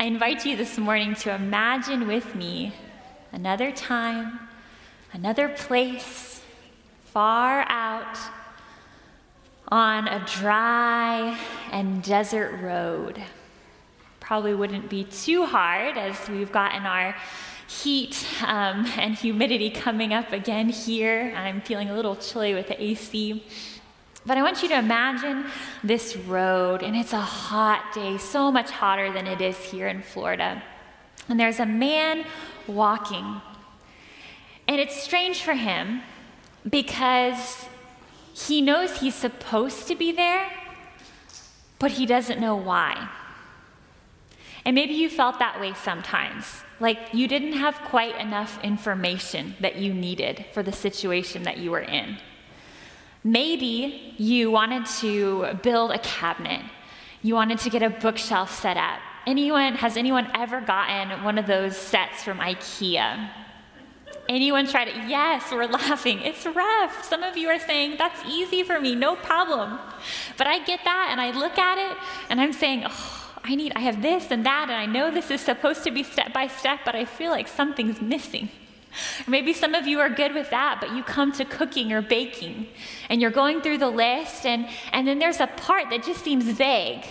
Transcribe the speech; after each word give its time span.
I 0.00 0.04
invite 0.04 0.46
you 0.46 0.56
this 0.56 0.78
morning 0.78 1.16
to 1.16 1.34
imagine 1.34 2.06
with 2.06 2.36
me 2.36 2.72
another 3.32 3.72
time, 3.72 4.38
another 5.12 5.48
place, 5.48 6.40
far 7.06 7.62
out 7.68 8.16
on 9.66 10.06
a 10.06 10.24
dry 10.24 11.36
and 11.72 12.00
desert 12.00 12.60
road. 12.62 13.20
Probably 14.20 14.54
wouldn't 14.54 14.88
be 14.88 15.02
too 15.02 15.46
hard 15.46 15.98
as 15.98 16.28
we've 16.28 16.52
gotten 16.52 16.86
our 16.86 17.16
heat 17.66 18.24
um, 18.46 18.86
and 18.98 19.16
humidity 19.16 19.68
coming 19.68 20.14
up 20.14 20.32
again 20.32 20.68
here. 20.68 21.34
I'm 21.36 21.60
feeling 21.60 21.90
a 21.90 21.94
little 21.94 22.14
chilly 22.14 22.54
with 22.54 22.68
the 22.68 22.80
AC. 22.80 23.42
But 24.28 24.36
I 24.36 24.42
want 24.42 24.62
you 24.62 24.68
to 24.68 24.78
imagine 24.78 25.46
this 25.82 26.14
road, 26.14 26.82
and 26.82 26.94
it's 26.94 27.14
a 27.14 27.20
hot 27.20 27.94
day, 27.94 28.18
so 28.18 28.52
much 28.52 28.70
hotter 28.70 29.10
than 29.10 29.26
it 29.26 29.40
is 29.40 29.56
here 29.56 29.88
in 29.88 30.02
Florida. 30.02 30.62
And 31.30 31.40
there's 31.40 31.60
a 31.60 31.64
man 31.64 32.26
walking. 32.66 33.40
And 34.68 34.78
it's 34.78 35.02
strange 35.02 35.40
for 35.40 35.54
him 35.54 36.02
because 36.68 37.64
he 38.34 38.60
knows 38.60 38.98
he's 39.00 39.14
supposed 39.14 39.88
to 39.88 39.94
be 39.94 40.12
there, 40.12 40.50
but 41.78 41.92
he 41.92 42.04
doesn't 42.04 42.38
know 42.38 42.54
why. 42.54 43.08
And 44.66 44.74
maybe 44.74 44.92
you 44.92 45.08
felt 45.08 45.38
that 45.38 45.58
way 45.58 45.72
sometimes, 45.72 46.44
like 46.80 46.98
you 47.14 47.28
didn't 47.28 47.54
have 47.54 47.76
quite 47.76 48.20
enough 48.20 48.62
information 48.62 49.54
that 49.60 49.76
you 49.76 49.94
needed 49.94 50.44
for 50.52 50.62
the 50.62 50.72
situation 50.72 51.44
that 51.44 51.56
you 51.56 51.70
were 51.70 51.80
in. 51.80 52.18
Maybe 53.28 54.14
you 54.16 54.50
wanted 54.50 54.86
to 55.00 55.58
build 55.62 55.90
a 55.90 55.98
cabinet. 55.98 56.62
You 57.20 57.34
wanted 57.34 57.58
to 57.58 57.68
get 57.68 57.82
a 57.82 57.90
bookshelf 57.90 58.58
set 58.58 58.78
up. 58.78 59.00
Anyone, 59.26 59.74
has 59.74 59.98
anyone 59.98 60.30
ever 60.34 60.62
gotten 60.62 61.22
one 61.22 61.36
of 61.36 61.46
those 61.46 61.76
sets 61.76 62.22
from 62.22 62.38
IKEA? 62.38 63.28
Anyone 64.30 64.66
tried 64.66 64.88
it? 64.88 64.96
Yes, 65.08 65.52
we're 65.52 65.66
laughing. 65.66 66.20
It's 66.22 66.46
rough. 66.46 67.04
Some 67.04 67.22
of 67.22 67.36
you 67.36 67.48
are 67.48 67.58
saying, 67.58 67.96
that's 67.98 68.18
easy 68.26 68.62
for 68.62 68.80
me, 68.80 68.94
no 68.94 69.14
problem. 69.14 69.78
But 70.38 70.46
I 70.46 70.64
get 70.64 70.80
that 70.84 71.08
and 71.10 71.20
I 71.20 71.30
look 71.38 71.58
at 71.58 71.76
it 71.76 71.98
and 72.30 72.40
I'm 72.40 72.54
saying, 72.54 72.84
oh, 72.86 73.34
I 73.44 73.54
need, 73.56 73.74
I 73.76 73.80
have 73.80 74.00
this 74.00 74.30
and 74.30 74.46
that, 74.46 74.70
and 74.70 74.78
I 74.78 74.86
know 74.86 75.10
this 75.10 75.30
is 75.30 75.42
supposed 75.42 75.84
to 75.84 75.90
be 75.90 76.02
step 76.02 76.32
by 76.32 76.46
step, 76.46 76.80
but 76.86 76.94
I 76.94 77.04
feel 77.04 77.30
like 77.30 77.46
something's 77.46 78.00
missing. 78.00 78.48
Maybe 79.26 79.52
some 79.52 79.74
of 79.74 79.86
you 79.86 80.00
are 80.00 80.08
good 80.08 80.34
with 80.34 80.50
that, 80.50 80.78
but 80.80 80.94
you 80.94 81.02
come 81.02 81.32
to 81.32 81.44
cooking 81.44 81.92
or 81.92 82.02
baking 82.02 82.68
and 83.08 83.20
you're 83.20 83.30
going 83.30 83.60
through 83.60 83.78
the 83.78 83.90
list, 83.90 84.46
and, 84.46 84.68
and 84.92 85.06
then 85.06 85.18
there's 85.18 85.40
a 85.40 85.46
part 85.46 85.90
that 85.90 86.02
just 86.02 86.22
seems 86.22 86.44
vague. 86.44 87.04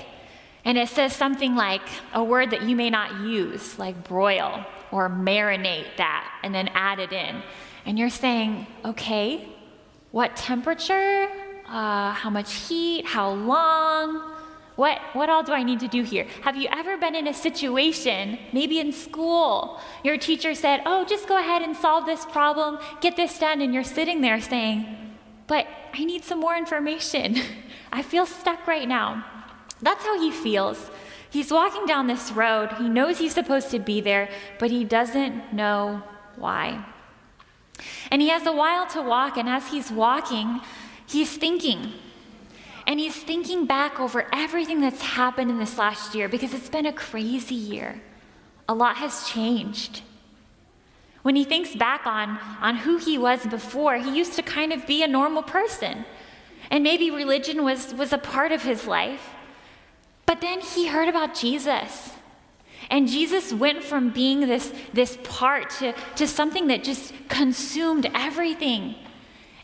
And 0.65 0.77
it 0.77 0.89
says 0.89 1.13
something 1.13 1.55
like 1.55 1.81
a 2.13 2.23
word 2.23 2.51
that 2.51 2.63
you 2.63 2.75
may 2.75 2.89
not 2.89 3.21
use, 3.21 3.79
like 3.79 4.03
broil 4.03 4.65
or 4.91 5.09
marinate 5.09 5.95
that, 5.97 6.39
and 6.43 6.53
then 6.53 6.67
add 6.73 6.99
it 6.99 7.13
in. 7.13 7.41
And 7.85 7.97
you're 7.97 8.09
saying, 8.09 8.67
okay, 8.83 9.47
what 10.11 10.35
temperature? 10.35 11.29
Uh, 11.67 12.11
how 12.11 12.29
much 12.29 12.53
heat? 12.53 13.05
How 13.05 13.31
long? 13.31 14.36
What, 14.77 15.01
what 15.13 15.27
all 15.27 15.41
do 15.41 15.53
I 15.53 15.63
need 15.63 15.79
to 15.79 15.87
do 15.87 16.03
here? 16.03 16.27
Have 16.43 16.55
you 16.55 16.69
ever 16.71 16.97
been 16.97 17.15
in 17.15 17.25
a 17.25 17.33
situation, 17.33 18.37
maybe 18.53 18.79
in 18.79 18.93
school, 18.93 19.81
your 20.03 20.17
teacher 20.17 20.53
said, 20.53 20.81
Oh, 20.85 21.03
just 21.03 21.27
go 21.27 21.37
ahead 21.39 21.63
and 21.63 21.75
solve 21.75 22.05
this 22.05 22.25
problem, 22.25 22.77
get 23.01 23.15
this 23.15 23.39
done, 23.39 23.59
and 23.59 23.73
you're 23.73 23.83
sitting 23.83 24.21
there 24.21 24.39
saying, 24.39 24.85
But 25.47 25.65
I 25.95 26.05
need 26.05 26.23
some 26.23 26.39
more 26.39 26.55
information. 26.55 27.37
I 27.91 28.03
feel 28.03 28.27
stuck 28.27 28.67
right 28.67 28.87
now. 28.87 29.25
That's 29.81 30.05
how 30.05 30.21
he 30.21 30.29
feels. 30.29 30.91
He's 31.27 31.51
walking 31.51 31.87
down 31.87 32.05
this 32.05 32.31
road. 32.31 32.71
He 32.77 32.87
knows 32.87 33.17
he's 33.17 33.33
supposed 33.33 33.71
to 33.71 33.79
be 33.79 33.99
there, 33.99 34.29
but 34.59 34.69
he 34.69 34.83
doesn't 34.83 35.53
know 35.53 36.03
why. 36.35 36.85
And 38.11 38.21
he 38.21 38.29
has 38.29 38.45
a 38.45 38.51
while 38.51 38.85
to 38.89 39.01
walk, 39.01 39.37
and 39.37 39.49
as 39.49 39.69
he's 39.69 39.91
walking, 39.91 40.61
he's 41.07 41.35
thinking. 41.35 41.93
And 42.87 43.01
he's 43.01 43.15
thinking 43.15 43.65
back 43.65 43.99
over 43.99 44.25
everything 44.33 44.79
that's 44.79 45.01
happened 45.01 45.51
in 45.51 45.59
this 45.59 45.77
last 45.77 46.15
year 46.15 46.29
because 46.29 46.53
it's 46.53 46.69
been 46.69 46.85
a 46.85 46.93
crazy 46.93 47.53
year. 47.53 48.01
A 48.69 48.73
lot 48.73 48.95
has 48.97 49.27
changed. 49.27 50.01
When 51.21 51.35
he 51.35 51.43
thinks 51.43 51.75
back 51.75 52.07
on, 52.07 52.39
on 52.61 52.77
who 52.77 52.97
he 52.97 53.17
was 53.17 53.45
before, 53.45 53.97
he 53.97 54.17
used 54.17 54.33
to 54.33 54.41
kind 54.41 54.71
of 54.71 54.87
be 54.87 55.03
a 55.03 55.07
normal 55.07 55.43
person. 55.43 56.05
And 56.71 56.81
maybe 56.81 57.11
religion 57.11 57.65
was, 57.65 57.93
was 57.93 58.13
a 58.13 58.17
part 58.17 58.53
of 58.53 58.63
his 58.63 58.87
life. 58.87 59.31
But 60.25 60.39
then 60.39 60.61
he 60.61 60.87
heard 60.87 61.09
about 61.09 61.35
Jesus. 61.35 62.13
And 62.89 63.09
Jesus 63.09 63.51
went 63.51 63.83
from 63.83 64.11
being 64.11 64.41
this, 64.41 64.73
this 64.93 65.17
part 65.23 65.71
to, 65.71 65.93
to 66.15 66.25
something 66.25 66.67
that 66.67 66.85
just 66.85 67.13
consumed 67.27 68.09
everything. 68.13 68.95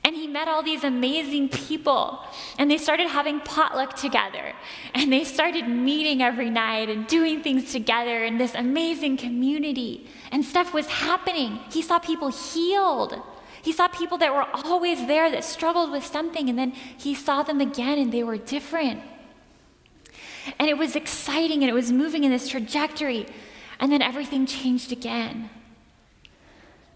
And 0.05 0.15
he 0.17 0.27
met 0.27 0.49
all 0.49 0.61
these 0.61 0.83
amazing 0.83 1.47
people. 1.47 2.19
And 2.57 2.69
they 2.69 2.77
started 2.77 3.07
having 3.07 3.39
potluck 3.39 3.95
together. 3.95 4.53
And 4.93 5.11
they 5.13 5.23
started 5.23 5.67
meeting 5.67 6.21
every 6.21 6.49
night 6.49 6.89
and 6.89 7.07
doing 7.07 7.41
things 7.41 7.71
together 7.71 8.25
in 8.25 8.37
this 8.37 8.53
amazing 8.53 9.15
community. 9.15 10.07
And 10.31 10.43
stuff 10.43 10.73
was 10.73 10.87
happening. 10.87 11.59
He 11.71 11.81
saw 11.81 11.99
people 11.99 12.27
healed. 12.29 13.21
He 13.61 13.71
saw 13.71 13.87
people 13.87 14.17
that 14.17 14.33
were 14.33 14.45
always 14.65 15.07
there 15.07 15.31
that 15.31 15.45
struggled 15.45 15.89
with 15.89 16.05
something. 16.05 16.49
And 16.49 16.59
then 16.59 16.71
he 16.71 17.15
saw 17.15 17.43
them 17.43 17.61
again 17.61 17.97
and 17.97 18.11
they 18.11 18.23
were 18.23 18.37
different. 18.37 19.01
And 20.59 20.67
it 20.67 20.77
was 20.77 20.97
exciting 20.97 21.61
and 21.61 21.69
it 21.69 21.73
was 21.73 21.93
moving 21.93 22.25
in 22.25 22.31
this 22.31 22.49
trajectory. 22.49 23.25
And 23.79 23.89
then 23.89 24.01
everything 24.01 24.45
changed 24.45 24.91
again. 24.91 25.49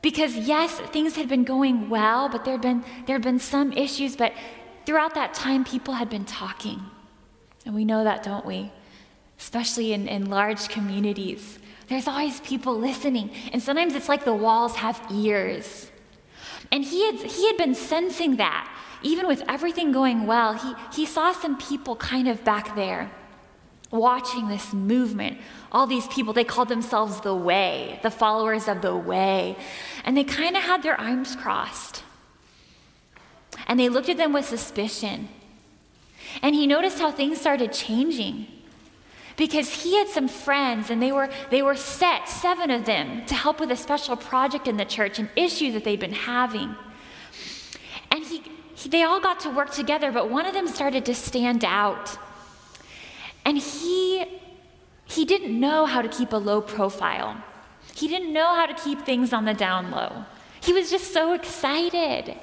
Because 0.02 0.36
yes, 0.36 0.80
things 0.92 1.16
had 1.16 1.28
been 1.28 1.44
going 1.44 1.90
well, 1.90 2.30
but 2.30 2.46
there 2.46 2.54
had 2.54 2.62
been, 2.62 2.84
there 3.06 3.16
had 3.16 3.24
been 3.24 3.40
some 3.40 3.74
issues, 3.74 4.16
but 4.16 4.34
throughout 4.86 5.16
that 5.16 5.34
time, 5.34 5.64
people 5.64 5.96
had 5.96 6.10
been 6.10 6.26
talking. 6.26 6.82
And 7.66 7.76
we 7.76 7.84
know 7.84 8.04
that, 8.04 8.24
don't 8.24 8.46
we? 8.46 8.72
Especially 9.40 9.94
in, 9.94 10.08
in 10.08 10.30
large 10.30 10.70
communities. 10.70 11.60
There's 11.88 12.08
always 12.08 12.40
people 12.42 12.78
listening. 12.78 13.32
And 13.52 13.62
sometimes 13.62 13.96
it's 13.96 14.10
like 14.10 14.24
the 14.24 14.34
walls 14.34 14.76
have 14.78 15.02
ears. 15.12 15.92
And 16.72 16.84
he 16.84 17.06
had, 17.06 17.16
he 17.16 17.48
had 17.48 17.58
been 17.58 17.76
sensing 17.76 18.38
that. 18.38 18.74
Even 19.04 19.28
with 19.28 19.44
everything 19.48 19.92
going 19.92 20.26
well, 20.26 20.54
he, 20.54 20.74
he 20.94 21.06
saw 21.06 21.32
some 21.32 21.58
people 21.58 21.96
kind 21.96 22.28
of 22.28 22.44
back 22.44 22.76
there 22.76 23.12
watching 23.92 24.48
this 24.48 24.74
movement. 24.74 25.38
All 25.72 25.88
these 25.88 26.08
people, 26.08 26.34
they 26.34 26.44
called 26.44 26.70
themselves 26.70 27.22
the 27.22 27.36
Way, 27.36 28.00
the 28.04 28.12
followers 28.12 28.68
of 28.68 28.82
the 28.82 28.96
Way. 28.96 29.56
And 30.04 30.16
they 30.16 30.24
kind 30.24 30.56
of 30.56 30.64
had 30.64 30.84
their 30.84 31.00
arms 31.00 31.36
crossed. 31.36 32.04
And 33.68 33.80
they 33.80 33.90
looked 33.90 34.10
at 34.10 34.18
them 34.18 34.34
with 34.34 34.46
suspicion. 34.46 35.30
And 36.42 36.54
he 36.54 36.68
noticed 36.68 37.00
how 37.00 37.12
things 37.12 37.40
started 37.40 37.74
changing. 37.74 38.48
Because 39.36 39.84
he 39.84 39.96
had 39.96 40.08
some 40.08 40.28
friends 40.28 40.90
and 40.90 41.02
they 41.02 41.12
were, 41.12 41.30
they 41.52 41.62
were 41.62 41.76
set, 41.76 42.28
seven 42.28 42.72
of 42.72 42.86
them, 42.86 43.26
to 43.28 43.36
help 43.36 43.60
with 43.60 43.72
a 43.72 43.76
special 43.76 44.16
project 44.16 44.68
in 44.68 44.78
the 44.78 44.86
church, 44.86 45.20
an 45.20 45.30
issue 45.36 45.72
that 45.74 45.84
they'd 45.84 46.00
been 46.00 46.12
having. 46.12 46.76
And 48.10 48.26
he, 48.26 48.42
he, 48.74 48.90
they 48.90 49.04
all 49.04 49.20
got 49.20 49.40
to 49.42 49.52
work 49.52 49.72
together, 49.72 50.12
but 50.12 50.32
one 50.32 50.48
of 50.48 50.54
them 50.54 50.68
started 50.68 51.06
to 51.06 51.14
stand 51.14 51.64
out. 51.64 52.18
And 53.48 53.58
he, 53.58 54.26
he 55.06 55.24
didn't 55.24 55.58
know 55.58 55.86
how 55.86 56.02
to 56.02 56.10
keep 56.10 56.34
a 56.34 56.36
low 56.36 56.60
profile. 56.60 57.42
He 57.96 58.10
didn't 58.10 58.34
know 58.34 58.54
how 58.56 58.66
to 58.66 58.74
keep 58.74 59.04
things 59.04 59.32
on 59.32 59.46
the 59.46 59.54
down 59.54 59.90
low. 59.90 60.26
He 60.60 60.74
was 60.74 60.90
just 60.90 61.14
so 61.14 61.32
excited. 61.32 62.36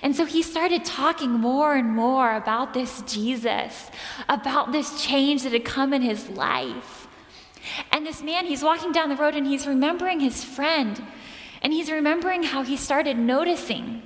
And 0.00 0.16
so 0.16 0.24
he 0.24 0.42
started 0.42 0.86
talking 0.86 1.32
more 1.32 1.74
and 1.74 1.94
more 1.94 2.34
about 2.34 2.72
this 2.72 3.02
Jesus, 3.02 3.90
about 4.26 4.72
this 4.72 5.04
change 5.04 5.42
that 5.42 5.52
had 5.52 5.66
come 5.66 5.92
in 5.92 6.00
his 6.00 6.30
life. 6.30 7.06
And 7.92 8.06
this 8.06 8.22
man, 8.22 8.46
he's 8.46 8.62
walking 8.62 8.90
down 8.90 9.10
the 9.10 9.16
road 9.16 9.34
and 9.34 9.46
he's 9.46 9.66
remembering 9.66 10.20
his 10.20 10.42
friend. 10.42 11.04
And 11.60 11.74
he's 11.74 11.90
remembering 11.90 12.44
how 12.44 12.62
he 12.62 12.78
started 12.78 13.18
noticing 13.18 14.02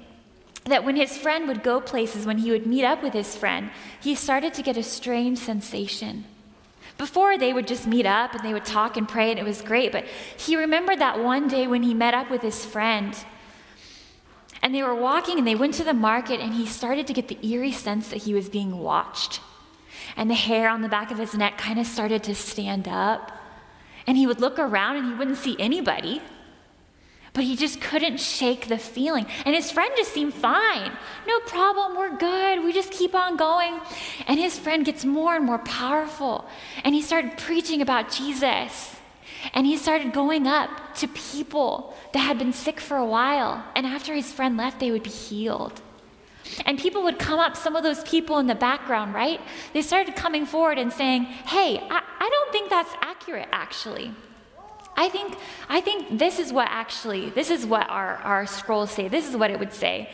that 0.65 0.85
when 0.85 0.97
his 0.97 1.17
friend 1.17 1.49
would 1.49 1.63
go 1.63 1.81
places, 1.81 2.27
when 2.27 2.39
he 2.39 2.51
would 2.51 2.67
meet 2.67 2.85
up 2.85 3.03
with 3.03 3.13
his 3.13 3.37
friend, 3.37 3.71
he 4.01 4.15
started 4.15 4.55
to 4.55 4.63
get 4.63 4.77
a 4.77 4.83
strange 4.83 5.39
sensation. 5.39 6.25
Before, 6.99 7.37
they 7.37 7.53
would 7.53 7.67
just 7.67 7.87
meet 7.87 8.07
up 8.07 8.35
and 8.35 8.45
they 8.45 8.53
would 8.53 8.65
talk 8.65 8.97
and 8.97 9.09
pray, 9.09 9.31
and 9.31 9.39
it 9.39 9.45
was 9.45 9.63
great. 9.63 9.93
But 9.93 10.05
he 10.37 10.57
remembered 10.57 10.99
that 11.01 11.23
one 11.23 11.49
day 11.49 11.67
when 11.67 11.83
he 11.83 11.95
met 11.95 12.15
up 12.15 12.31
with 12.31 12.43
his 12.43 12.65
friend, 12.65 13.17
and 14.63 14.75
they 14.75 14.83
were 14.83 14.95
walking 14.95 15.39
and 15.39 15.47
they 15.47 15.57
went 15.57 15.75
to 15.75 15.85
the 15.85 15.95
market, 15.95 16.41
and 16.41 16.55
he 16.55 16.67
started 16.67 17.07
to 17.09 17.13
get 17.13 17.29
the 17.29 17.45
eerie 17.47 17.73
sense 17.73 18.09
that 18.09 18.23
he 18.23 18.35
was 18.35 18.49
being 18.49 18.79
watched. 18.79 19.41
And 20.17 20.31
the 20.31 20.35
hair 20.35 20.69
on 20.69 20.83
the 20.83 20.89
back 20.89 21.11
of 21.11 21.19
his 21.19 21.35
neck 21.35 21.59
kind 21.59 21.79
of 21.79 21.87
started 21.87 22.23
to 22.25 22.35
stand 22.35 22.87
up. 22.87 23.33
And 24.07 24.17
he 24.17 24.27
would 24.27 24.41
look 24.41 24.59
around 24.59 24.97
and 24.97 25.07
he 25.07 25.15
wouldn't 25.15 25.39
see 25.39 25.57
anybody. 25.59 26.21
But 27.35 27.45
he 27.45 27.57
just 27.57 27.81
couldn't 27.81 28.21
shake 28.21 28.69
the 28.69 28.77
feeling. 28.77 29.27
And 29.47 29.55
his 29.55 29.71
friend 29.71 29.91
just 29.97 30.13
seemed 30.13 30.35
fine. 30.35 30.93
No 31.27 31.41
problem, 31.41 31.97
we're 31.97 32.17
good. 32.17 32.63
We 32.63 32.75
just 32.75 32.93
keep 32.93 33.15
on 33.15 33.39
going. 33.39 33.81
And 34.27 34.39
his 34.39 34.59
friend 34.59 34.85
gets 34.85 35.05
more 35.05 35.35
and 35.35 35.47
more 35.47 35.61
powerful. 35.61 36.47
And 36.85 36.95
he 36.95 37.01
started 37.01 37.39
preaching 37.39 37.81
about 37.81 38.11
Jesus. 38.11 38.97
And 39.55 39.67
he 39.67 39.79
started 39.79 40.13
going 40.13 40.47
up 40.47 40.95
to 40.97 41.09
people 41.09 41.95
that 42.13 42.21
had 42.21 42.39
been 42.39 42.53
sick 42.53 42.79
for 42.81 42.99
a 42.99 43.07
while. 43.07 43.65
And 43.75 43.87
after 43.87 44.15
his 44.15 44.31
friend 44.31 44.59
left, 44.59 44.79
they 44.79 44.91
would 44.91 45.03
be 45.03 45.11
healed. 45.11 45.81
And 46.67 46.79
people 46.79 47.03
would 47.05 47.19
come 47.19 47.41
up, 47.41 47.57
some 47.57 47.77
of 47.77 47.83
those 47.83 48.03
people 48.05 48.39
in 48.39 48.47
the 48.47 48.55
background, 48.55 49.15
right? 49.15 49.41
They 49.73 49.81
started 49.81 50.17
coming 50.17 50.45
forward 50.45 50.79
and 50.79 50.93
saying, 50.93 51.23
Hey, 51.23 51.79
I, 51.79 52.03
I 52.21 52.29
don't 52.29 52.53
think 52.53 52.69
that's 52.69 52.93
accurate, 53.01 53.49
actually. 53.53 54.13
I 54.97 55.09
think, 55.09 55.37
I 55.69 55.81
think 55.81 56.19
this 56.19 56.39
is 56.39 56.53
what 56.53 56.69
actually, 56.71 57.31
this 57.31 57.51
is 57.51 57.65
what 57.65 57.89
our, 57.89 58.17
our 58.17 58.47
scrolls 58.47 58.91
say. 58.91 59.09
This 59.09 59.29
is 59.29 59.37
what 59.37 59.51
it 59.51 59.59
would 59.59 59.73
say. 59.73 60.11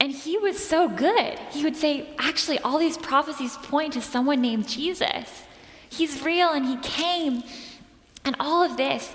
And 0.00 0.12
he 0.12 0.36
was 0.38 0.62
so 0.64 0.88
good. 0.88 1.38
He 1.50 1.64
would 1.64 1.76
say, 1.76 2.08
actually, 2.18 2.58
all 2.60 2.78
these 2.78 2.98
prophecies 2.98 3.56
point 3.56 3.94
to 3.94 4.02
someone 4.02 4.40
named 4.40 4.68
Jesus. 4.68 5.44
He's 5.88 6.22
real 6.22 6.50
and 6.50 6.66
he 6.66 6.76
came 6.76 7.42
and 8.24 8.36
all 8.38 8.62
of 8.62 8.76
this. 8.76 9.12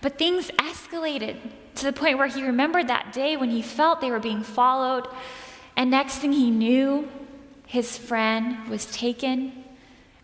But 0.00 0.18
things 0.18 0.50
escalated 0.58 1.36
to 1.76 1.84
the 1.84 1.92
point 1.92 2.18
where 2.18 2.26
he 2.26 2.42
remembered 2.42 2.88
that 2.88 3.12
day 3.12 3.36
when 3.36 3.50
he 3.50 3.62
felt 3.62 4.00
they 4.00 4.10
were 4.10 4.20
being 4.20 4.42
followed. 4.42 5.06
And 5.76 5.90
next 5.90 6.18
thing 6.18 6.32
he 6.32 6.50
knew, 6.50 7.08
his 7.66 7.96
friend 7.96 8.68
was 8.68 8.86
taken 8.86 9.64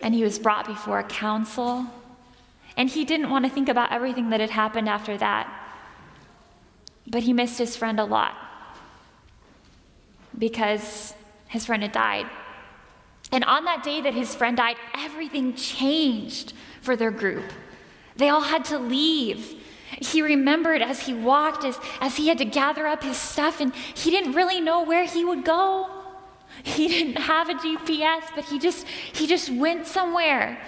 and 0.00 0.14
he 0.14 0.22
was 0.22 0.38
brought 0.38 0.67
before 0.67 0.99
a 0.99 1.05
council. 1.05 1.87
And 2.76 2.90
he 2.90 3.05
didn't 3.05 3.31
want 3.31 3.44
to 3.44 3.50
think 3.50 3.69
about 3.69 3.93
everything 3.93 4.31
that 4.31 4.40
had 4.40 4.50
happened 4.50 4.88
after 4.88 5.17
that. 5.17 5.52
But 7.06 7.23
he 7.23 7.32
missed 7.32 7.58
his 7.58 7.76
friend 7.76 7.99
a 7.99 8.05
lot 8.05 8.34
because 10.37 11.14
his 11.49 11.64
friend 11.67 11.82
had 11.82 11.93
died. 11.93 12.26
And 13.32 13.44
on 13.44 13.64
that 13.64 13.82
day 13.82 14.00
that 14.02 14.14
his 14.14 14.34
friend 14.34 14.56
died, 14.56 14.76
everything 14.94 15.55
changed 15.55 16.52
for 16.81 16.96
their 16.96 17.11
group. 17.11 17.44
They 18.17 18.28
all 18.28 18.43
had 18.43 18.64
to 18.67 18.79
leave. 18.79 19.62
He 20.00 20.22
remembered 20.22 20.82
as 20.82 21.06
he 21.06 21.14
walked, 21.14 21.64
as, 21.64 21.79
as 22.00 22.17
he 22.17 22.29
had 22.29 22.38
to 22.38 22.44
gather 22.44 22.87
up 22.87 23.02
his 23.02 23.17
stuff, 23.17 23.61
and 23.61 23.75
he 23.75 24.11
didn't 24.11 24.32
really 24.32 24.61
know 24.61 24.84
where 24.84 25.05
he 25.05 25.25
would 25.25 25.44
go. 25.44 25.88
He 26.62 26.88
didn't 26.94 27.19
have 27.19 27.49
a 27.49 27.55
GPS, 27.55 28.22
but 28.34 28.44
he 28.44 28.58
just 28.58 28.87
he 28.87 29.26
just 29.26 29.50
went 29.50 29.87
somewhere. 29.87 30.61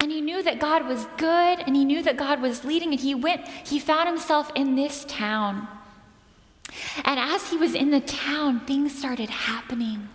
And 0.00 0.10
he 0.10 0.20
knew 0.20 0.42
that 0.42 0.58
God 0.58 0.86
was 0.86 1.06
good 1.18 1.60
and 1.60 1.76
he 1.76 1.84
knew 1.84 2.02
that 2.02 2.16
God 2.16 2.40
was 2.40 2.64
leading 2.64 2.92
and 2.92 3.00
he 3.00 3.14
went 3.14 3.46
he 3.46 3.78
found 3.78 4.08
himself 4.08 4.50
in 4.54 4.74
this 4.74 5.04
town. 5.04 5.68
And 7.04 7.18
as 7.20 7.50
he 7.50 7.56
was 7.56 7.74
in 7.74 7.90
the 7.90 8.00
town, 8.00 8.60
things 8.60 8.96
started 8.96 9.28
happening 9.28 10.08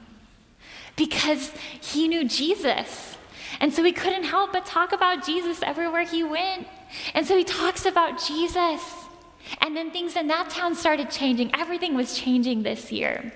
because 0.95 1.51
he 1.81 2.07
knew 2.07 2.27
Jesus. 2.27 3.17
And 3.59 3.73
so 3.73 3.83
he 3.83 3.91
couldn't 3.91 4.23
help 4.23 4.53
but 4.53 4.65
talk 4.65 4.91
about 4.91 5.25
Jesus 5.25 5.61
everywhere 5.63 6.03
he 6.03 6.23
went. 6.23 6.67
And 7.13 7.25
so 7.25 7.37
he 7.37 7.43
talks 7.43 7.85
about 7.85 8.23
Jesus. 8.25 8.81
And 9.61 9.75
then 9.75 9.91
things 9.91 10.15
in 10.15 10.27
that 10.27 10.49
town 10.49 10.75
started 10.75 11.09
changing. 11.09 11.51
Everything 11.55 11.95
was 11.95 12.17
changing 12.17 12.63
this 12.63 12.91
year. 12.91 13.33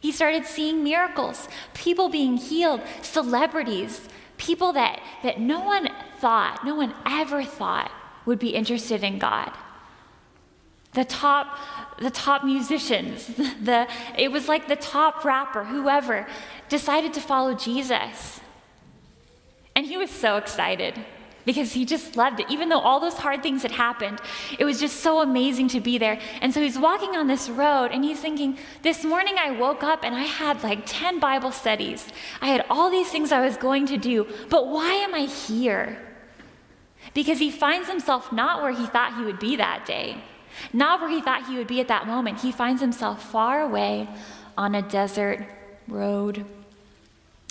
He 0.00 0.12
started 0.12 0.46
seeing 0.46 0.84
miracles, 0.84 1.48
people 1.74 2.08
being 2.08 2.36
healed, 2.36 2.80
celebrities, 3.02 4.08
people 4.38 4.72
that, 4.74 5.00
that 5.22 5.40
no 5.40 5.60
one 5.60 5.88
thought, 6.18 6.64
no 6.64 6.74
one 6.74 6.94
ever 7.06 7.44
thought 7.44 7.90
would 8.24 8.38
be 8.38 8.50
interested 8.50 9.02
in 9.02 9.18
God. 9.18 9.52
The 10.92 11.04
top, 11.04 11.58
the 12.00 12.10
top 12.10 12.44
musicians, 12.44 13.26
the, 13.62 13.86
it 14.16 14.32
was 14.32 14.48
like 14.48 14.68
the 14.68 14.76
top 14.76 15.24
rapper, 15.24 15.64
whoever, 15.64 16.26
decided 16.68 17.14
to 17.14 17.20
follow 17.20 17.54
Jesus. 17.54 18.40
And 19.74 19.86
he 19.86 19.96
was 19.96 20.10
so 20.10 20.36
excited 20.36 20.94
because 21.46 21.72
he 21.72 21.86
just 21.86 22.16
loved 22.16 22.40
it. 22.40 22.50
Even 22.50 22.68
though 22.68 22.80
all 22.80 23.00
those 23.00 23.14
hard 23.14 23.42
things 23.42 23.62
had 23.62 23.70
happened, 23.70 24.20
it 24.58 24.64
was 24.64 24.78
just 24.78 25.00
so 25.00 25.22
amazing 25.22 25.68
to 25.68 25.80
be 25.80 25.96
there. 25.96 26.18
And 26.42 26.52
so 26.52 26.60
he's 26.60 26.78
walking 26.78 27.16
on 27.16 27.28
this 27.28 27.48
road 27.48 27.92
and 27.92 28.04
he's 28.04 28.20
thinking, 28.20 28.58
This 28.82 29.04
morning 29.04 29.36
I 29.38 29.52
woke 29.52 29.82
up 29.82 30.04
and 30.04 30.14
I 30.14 30.24
had 30.24 30.62
like 30.62 30.82
10 30.84 31.20
Bible 31.20 31.52
studies. 31.52 32.08
I 32.42 32.48
had 32.48 32.66
all 32.68 32.90
these 32.90 33.08
things 33.08 33.32
I 33.32 33.40
was 33.40 33.56
going 33.56 33.86
to 33.86 33.96
do, 33.96 34.26
but 34.50 34.68
why 34.68 34.92
am 34.92 35.14
I 35.14 35.20
here? 35.20 36.02
Because 37.14 37.38
he 37.38 37.50
finds 37.50 37.88
himself 37.88 38.32
not 38.32 38.62
where 38.62 38.72
he 38.72 38.86
thought 38.86 39.16
he 39.16 39.24
would 39.24 39.38
be 39.38 39.56
that 39.56 39.86
day, 39.86 40.22
not 40.72 41.00
where 41.00 41.08
he 41.08 41.22
thought 41.22 41.46
he 41.46 41.56
would 41.56 41.68
be 41.68 41.80
at 41.80 41.88
that 41.88 42.06
moment. 42.06 42.40
He 42.40 42.50
finds 42.50 42.82
himself 42.82 43.30
far 43.30 43.62
away 43.62 44.08
on 44.58 44.74
a 44.74 44.82
desert 44.82 45.46
road. 45.86 46.44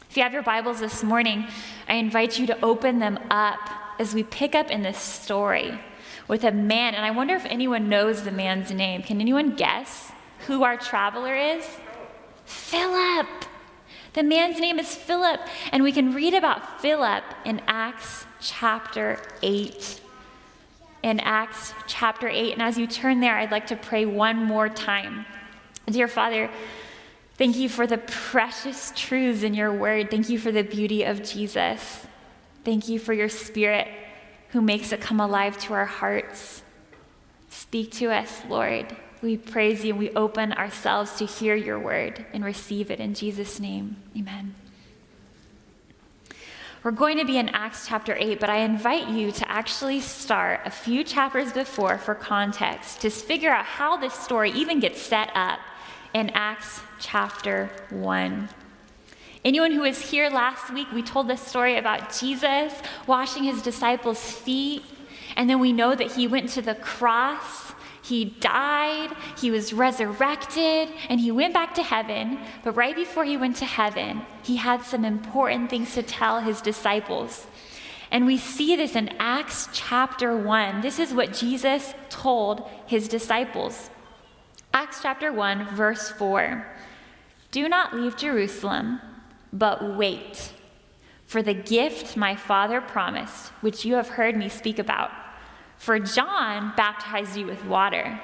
If 0.09 0.17
you 0.17 0.23
have 0.23 0.33
your 0.33 0.43
Bibles 0.43 0.81
this 0.81 1.01
morning, 1.03 1.47
I 1.87 1.95
invite 1.95 2.37
you 2.37 2.45
to 2.47 2.65
open 2.65 2.99
them 2.99 3.17
up 3.29 3.84
as 3.99 4.13
we 4.13 4.23
pick 4.23 4.55
up 4.55 4.69
in 4.69 4.81
this 4.81 4.97
story 4.97 5.79
with 6.27 6.43
a 6.43 6.51
man. 6.51 6.95
And 6.95 7.05
I 7.05 7.11
wonder 7.11 7.35
if 7.35 7.45
anyone 7.45 7.89
knows 7.89 8.23
the 8.23 8.31
man's 8.31 8.71
name. 8.71 9.03
Can 9.03 9.21
anyone 9.21 9.55
guess 9.55 10.11
who 10.47 10.63
our 10.63 10.77
traveler 10.77 11.35
is? 11.35 11.65
Philip. 12.45 13.27
The 14.13 14.23
man's 14.23 14.59
name 14.59 14.79
is 14.79 14.95
Philip. 14.95 15.41
And 15.71 15.83
we 15.83 15.91
can 15.91 16.13
read 16.13 16.33
about 16.33 16.81
Philip 16.81 17.23
in 17.43 17.61
Acts 17.67 18.25
chapter 18.39 19.19
8. 19.41 20.01
In 21.03 21.19
Acts 21.19 21.73
chapter 21.87 22.27
8. 22.27 22.53
And 22.53 22.61
as 22.61 22.77
you 22.77 22.87
turn 22.87 23.19
there, 23.19 23.37
I'd 23.37 23.51
like 23.51 23.67
to 23.67 23.75
pray 23.75 24.05
one 24.05 24.37
more 24.37 24.69
time. 24.69 25.25
Dear 25.87 26.07
Father, 26.07 26.49
Thank 27.37 27.57
you 27.57 27.67
for 27.67 27.85
the 27.85 27.97
precious 27.97 28.93
truths 28.95 29.43
in 29.43 29.53
your 29.53 29.73
word. 29.73 30.09
Thank 30.09 30.29
you 30.29 30.39
for 30.39 30.53
the 30.53 30.63
beauty 30.63 31.03
of 31.03 31.21
Jesus. 31.21 32.07
Thank 32.65 32.89
you 32.89 32.97
for 32.97 33.13
your 33.13 33.29
spirit 33.29 33.87
who 34.49 34.61
makes 34.61 34.91
it 34.91 34.99
come 34.99 35.19
alive 35.19 35.57
to 35.59 35.73
our 35.73 35.85
hearts. 35.85 36.63
Speak 37.49 37.91
to 37.93 38.11
us, 38.11 38.41
Lord. 38.49 38.95
We 39.21 39.37
praise 39.37 39.85
you 39.85 39.91
and 39.91 39.99
we 39.99 40.09
open 40.11 40.51
ourselves 40.53 41.13
to 41.19 41.25
hear 41.25 41.55
your 41.55 41.79
word 41.79 42.25
and 42.33 42.43
receive 42.43 42.89
it 42.89 42.99
in 42.99 43.13
Jesus' 43.13 43.59
name. 43.59 43.97
Amen. 44.17 44.55
We're 46.83 46.91
going 46.91 47.17
to 47.17 47.25
be 47.25 47.37
in 47.37 47.49
Acts 47.49 47.87
chapter 47.87 48.15
8, 48.17 48.39
but 48.39 48.49
I 48.49 48.57
invite 48.57 49.09
you 49.09 49.31
to 49.31 49.51
actually 49.51 50.01
start 50.01 50.61
a 50.65 50.69
few 50.69 51.03
chapters 51.03 51.51
before 51.51 51.97
for 51.97 52.13
context 52.13 53.01
to 53.01 53.09
figure 53.09 53.51
out 53.51 53.65
how 53.65 53.97
this 53.97 54.13
story 54.13 54.51
even 54.51 54.79
gets 54.79 55.01
set 55.01 55.31
up 55.35 55.59
in 56.13 56.29
Acts 56.31 56.81
chapter 56.99 57.69
1. 57.89 58.49
Anyone 59.45 59.73
who 59.73 59.81
was 59.81 60.09
here 60.09 60.27
last 60.31 60.73
week, 60.73 60.91
we 60.91 61.03
told 61.03 61.27
this 61.27 61.39
story 61.39 61.77
about 61.77 62.11
Jesus 62.11 62.73
washing 63.05 63.43
his 63.43 63.61
disciples' 63.61 64.31
feet, 64.31 64.81
and 65.35 65.47
then 65.47 65.59
we 65.59 65.71
know 65.71 65.93
that 65.93 66.13
he 66.13 66.25
went 66.25 66.49
to 66.49 66.63
the 66.63 66.73
cross. 66.73 67.73
He 68.01 68.25
died, 68.25 69.11
he 69.37 69.51
was 69.51 69.71
resurrected, 69.71 70.89
and 71.09 71.19
he 71.19 71.29
went 71.29 71.53
back 71.53 71.75
to 71.75 71.83
heaven. 71.83 72.39
But 72.63 72.71
right 72.71 72.95
before 72.95 73.23
he 73.23 73.37
went 73.37 73.57
to 73.57 73.65
heaven, 73.65 74.23
he 74.41 74.55
had 74.55 74.81
some 74.81 75.05
important 75.05 75.69
things 75.69 75.93
to 75.93 76.01
tell 76.01 76.39
his 76.39 76.59
disciples. 76.59 77.45
And 78.09 78.25
we 78.25 78.39
see 78.39 78.75
this 78.75 78.95
in 78.95 79.09
Acts 79.19 79.69
chapter 79.71 80.35
1. 80.35 80.81
This 80.81 80.97
is 80.97 81.13
what 81.13 81.33
Jesus 81.33 81.93
told 82.09 82.67
his 82.87 83.07
disciples. 83.07 83.91
Acts 84.73 85.01
chapter 85.03 85.31
1, 85.31 85.75
verse 85.75 86.09
4. 86.09 86.65
Do 87.51 87.69
not 87.69 87.95
leave 87.95 88.17
Jerusalem, 88.17 89.01
but 89.55 89.95
wait 89.95 90.51
for 91.25 91.41
the 91.41 91.53
gift 91.53 92.15
my 92.15 92.35
Father 92.35 92.81
promised, 92.81 93.47
which 93.61 93.83
you 93.83 93.95
have 93.95 94.09
heard 94.09 94.37
me 94.37 94.49
speak 94.49 94.77
about. 94.77 95.11
For 95.77 95.97
John 95.99 96.73
baptized 96.77 97.35
you 97.35 97.45
with 97.45 97.65
water, 97.65 98.21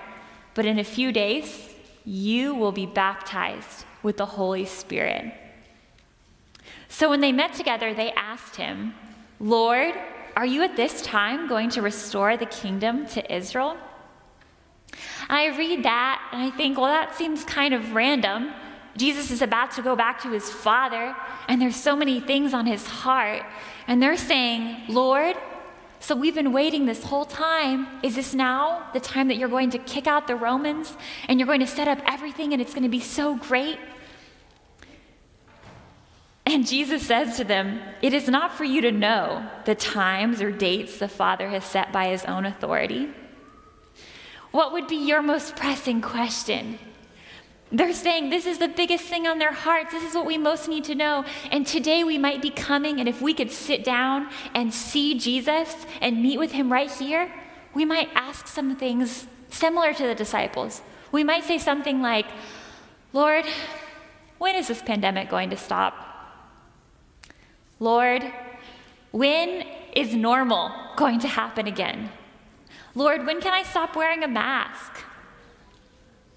but 0.54 0.66
in 0.66 0.78
a 0.78 0.84
few 0.84 1.12
days 1.12 1.74
you 2.06 2.54
will 2.54 2.72
be 2.72 2.86
baptized 2.86 3.86
with 4.04 4.18
the 4.18 4.26
Holy 4.26 4.66
Spirit. 4.66 5.34
So 6.90 7.10
when 7.10 7.22
they 7.22 7.32
met 7.32 7.54
together, 7.54 7.94
they 7.94 8.12
asked 8.12 8.56
him, 8.56 8.94
Lord, 9.40 9.96
are 10.36 10.46
you 10.46 10.64
at 10.64 10.76
this 10.76 11.02
time 11.02 11.48
going 11.48 11.70
to 11.72 11.82
restore 11.82 12.38
the 12.38 12.46
kingdom 12.46 13.06
to 13.08 13.34
Israel? 13.34 13.78
I 15.30 15.58
read 15.58 15.84
that 15.84 16.30
and 16.32 16.42
I 16.42 16.56
think, 16.56 16.78
well, 16.78 16.88
that 16.88 17.16
seems 17.16 17.44
kind 17.46 17.74
of 17.74 17.94
random. 17.94 18.52
Jesus 18.98 19.32
is 19.32 19.42
about 19.42 19.72
to 19.72 19.82
go 19.82 19.96
back 19.96 20.22
to 20.24 20.32
his 20.32 20.50
Father, 20.50 21.16
and 21.48 21.62
there's 21.62 21.76
so 21.76 21.96
many 21.96 22.20
things 22.20 22.54
on 22.54 22.66
his 22.66 22.86
heart. 22.86 23.44
And 23.88 24.02
they're 24.02 24.18
saying, 24.18 24.84
Lord, 24.90 25.36
so 26.00 26.16
we've 26.16 26.36
been 26.36 26.52
waiting 26.52 26.86
this 26.86 27.04
whole 27.04 27.26
time. 27.26 27.88
Is 28.04 28.16
this 28.16 28.34
now 28.34 28.90
the 28.94 29.00
time 29.00 29.28
that 29.28 29.38
you're 29.38 29.50
going 29.50 29.70
to 29.72 29.78
kick 29.78 30.08
out 30.08 30.28
the 30.28 30.36
Romans 30.36 30.96
and 31.28 31.40
you're 31.40 31.48
going 31.48 31.60
to 31.60 31.68
set 31.68 31.88
up 31.88 32.00
everything 32.06 32.54
and 32.54 32.62
it's 32.62 32.74
going 32.74 32.84
to 32.84 32.90
be 32.90 33.00
so 33.00 33.36
great? 33.36 33.80
And 36.46 36.68
Jesus 36.68 37.06
says 37.06 37.38
to 37.38 37.44
them, 37.44 37.80
It 38.02 38.14
is 38.14 38.28
not 38.28 38.54
for 38.54 38.64
you 38.64 38.82
to 38.82 38.92
know 38.92 39.48
the 39.66 39.76
times 39.76 40.42
or 40.42 40.52
dates 40.52 40.98
the 40.98 41.08
Father 41.08 41.50
has 41.50 41.64
set 41.64 41.94
by 41.94 42.08
his 42.08 42.26
own 42.26 42.46
authority 42.46 43.10
what 44.52 44.74
would 44.74 44.88
be 44.88 44.98
your 44.98 45.22
most 45.22 45.56
pressing 45.56 46.02
question? 46.02 46.78
They're 47.72 47.94
saying 47.94 48.30
this 48.30 48.46
is 48.46 48.58
the 48.58 48.68
biggest 48.68 49.06
thing 49.06 49.26
on 49.26 49.40
their 49.40 49.54
hearts. 49.54 49.92
This 49.92 50.04
is 50.04 50.14
what 50.14 50.26
we 50.26 50.38
most 50.38 50.68
need 50.68 50.84
to 50.86 50.96
know. 50.96 51.24
And 51.52 51.66
today 51.66 52.04
we 52.04 52.18
might 52.18 52.42
be 52.42 52.50
coming, 52.50 53.00
and 53.00 53.08
if 53.08 53.22
we 53.22 53.34
could 53.34 53.52
sit 53.52 53.84
down 53.84 54.30
and 54.54 54.74
see 54.74 55.18
Jesus 55.18 55.86
and 56.02 56.22
meet 56.22 56.38
with 56.38 56.52
him 56.52 56.72
right 56.72 56.92
here, 56.92 57.32
we 57.74 57.86
might 57.86 58.10
ask 58.14 58.48
some 58.48 58.76
things 58.76 59.26
similar 59.50 59.94
to 59.94 60.06
the 60.06 60.16
disciples. 60.16 60.82
We 61.12 61.24
might 61.24 61.46
say 61.46 61.58
something 61.58 62.02
like, 62.02 62.26
Lord, 63.14 63.46
when 64.38 64.56
is 64.56 64.68
this 64.68 64.82
pandemic 64.82 65.30
going 65.30 65.50
to 65.52 65.58
stop? 65.58 66.08
Lord, 67.80 68.24
when 69.12 69.66
is 69.94 70.14
normal 70.14 70.72
going 70.98 71.20
to 71.20 71.28
happen 71.28 71.68
again? 71.68 72.12
Lord, 72.96 73.26
when 73.26 73.40
can 73.40 73.54
I 73.54 73.64
stop 73.64 73.96
wearing 73.96 74.24
a 74.24 74.28
mask? 74.28 75.06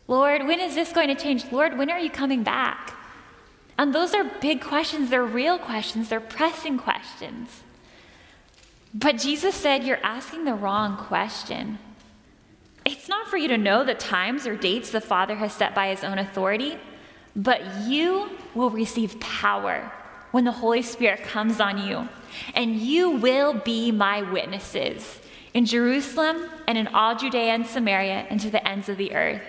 Lord, 0.07 0.47
when 0.47 0.61
is 0.61 0.75
this 0.75 0.93
going 0.93 1.09
to 1.09 1.15
change? 1.15 1.51
Lord, 1.51 1.79
when 1.79 1.91
are 1.91 1.99
you 1.99 2.11
coming 2.11 2.43
back? 2.43 2.95
And 3.79 3.95
those 3.95 4.15
are 4.15 4.25
big 4.41 4.61
questions. 4.61 5.11
They're 5.11 5.25
real 5.25 5.59
questions. 5.59 6.09
They're 6.09 6.21
pressing 6.21 6.79
questions. 6.79 7.63
But 8.93 9.19
Jesus 9.19 9.55
said, 9.55 9.83
You're 9.83 10.05
asking 10.05 10.45
the 10.45 10.55
wrong 10.55 10.97
question. 10.97 11.79
It's 12.85 13.09
not 13.09 13.29
for 13.29 13.37
you 13.37 13.49
to 13.49 13.59
know 13.59 13.83
the 13.83 13.95
times 13.95 14.47
or 14.47 14.57
dates 14.57 14.91
the 14.91 15.01
Father 15.01 15.37
has 15.37 15.55
set 15.55 15.75
by 15.75 15.89
his 15.89 16.05
own 16.05 16.19
authority, 16.19 16.77
but 17.35 17.63
you 17.85 18.31
will 18.55 18.71
receive 18.71 19.19
power 19.21 19.91
when 20.31 20.45
the 20.45 20.53
Holy 20.53 20.83
Spirit 20.83 21.23
comes 21.23 21.61
on 21.61 21.87
you, 21.87 22.09
and 22.55 22.77
you 22.77 23.11
will 23.11 23.55
be 23.55 23.91
my 23.91 24.21
witnesses 24.23 25.21
in 25.55 25.65
Jerusalem 25.65 26.51
and 26.67 26.77
in 26.77 26.89
all 26.89 27.17
Judea 27.17 27.55
and 27.55 27.67
Samaria 27.67 28.27
and 28.29 28.41
to 28.41 28.51
the 28.51 28.67
ends 28.67 28.89
of 28.89 28.97
the 28.97 29.15
earth. 29.15 29.43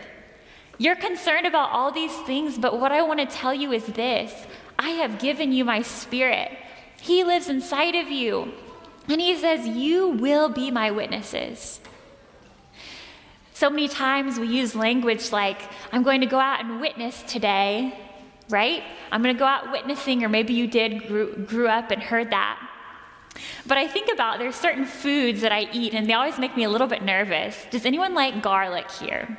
You're 0.78 0.96
concerned 0.96 1.46
about 1.46 1.72
all 1.72 1.92
these 1.92 2.16
things, 2.22 2.58
but 2.58 2.80
what 2.80 2.92
I 2.92 3.02
want 3.02 3.20
to 3.20 3.26
tell 3.26 3.54
you 3.54 3.72
is 3.72 3.86
this 3.86 4.46
I 4.78 4.90
have 4.92 5.20
given 5.20 5.52
you 5.52 5.64
my 5.66 5.82
spirit. 5.82 6.52
He 7.02 7.24
lives 7.24 7.50
inside 7.50 7.96
of 7.96 8.10
you. 8.10 8.52
And 9.08 9.22
he 9.22 9.36
says, 9.36 9.68
You 9.68 10.10
will 10.10 10.50
be 10.50 10.72
my 10.72 10.92
witnesses. 10.92 11.80
So 13.54 13.70
many 13.70 13.88
times 13.88 14.38
we 14.38 14.48
use 14.48 14.76
language 14.76 15.32
like, 15.32 15.62
I'm 15.92 16.04
going 16.04 16.22
to 16.22 16.28
go 16.28 16.40
out 16.40 16.60
and 16.60 16.82
witness 16.82 17.24
today, 17.24 17.98
right? 18.50 18.84
I'm 19.12 19.22
going 19.24 19.34
to 19.34 19.40
go 19.40 19.46
out 19.46 19.72
witnessing, 19.72 20.24
or 20.24 20.30
maybe 20.30 20.54
you 20.54 20.68
did, 20.68 21.08
grew, 21.08 21.34
grew 21.38 21.70
up 21.70 21.90
and 21.90 22.02
heard 22.02 22.32
that. 22.32 22.60
But 23.66 23.78
I 23.78 23.88
think 23.88 24.12
about 24.12 24.40
there's 24.40 24.56
certain 24.56 24.86
foods 24.86 25.42
that 25.42 25.52
I 25.52 25.70
eat 25.72 25.94
and 25.94 26.10
they 26.10 26.14
always 26.14 26.38
make 26.38 26.58
me 26.58 26.64
a 26.64 26.70
little 26.70 26.88
bit 26.88 27.02
nervous. 27.02 27.66
Does 27.70 27.86
anyone 27.86 28.14
like 28.14 28.42
garlic 28.42 28.92
here? 28.92 29.38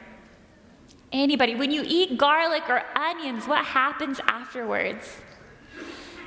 Anybody, 1.12 1.54
when 1.54 1.70
you 1.70 1.82
eat 1.86 2.18
garlic 2.18 2.64
or 2.68 2.82
onions, 2.96 3.46
what 3.46 3.64
happens 3.64 4.20
afterwards? 4.26 5.08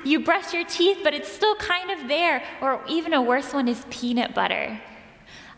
You 0.05 0.21
brush 0.21 0.53
your 0.53 0.63
teeth, 0.63 0.99
but 1.03 1.13
it's 1.13 1.31
still 1.31 1.55
kind 1.55 1.91
of 1.91 2.07
there. 2.07 2.43
Or 2.61 2.81
even 2.87 3.13
a 3.13 3.21
worse 3.21 3.53
one 3.53 3.67
is 3.67 3.85
peanut 3.89 4.33
butter. 4.33 4.79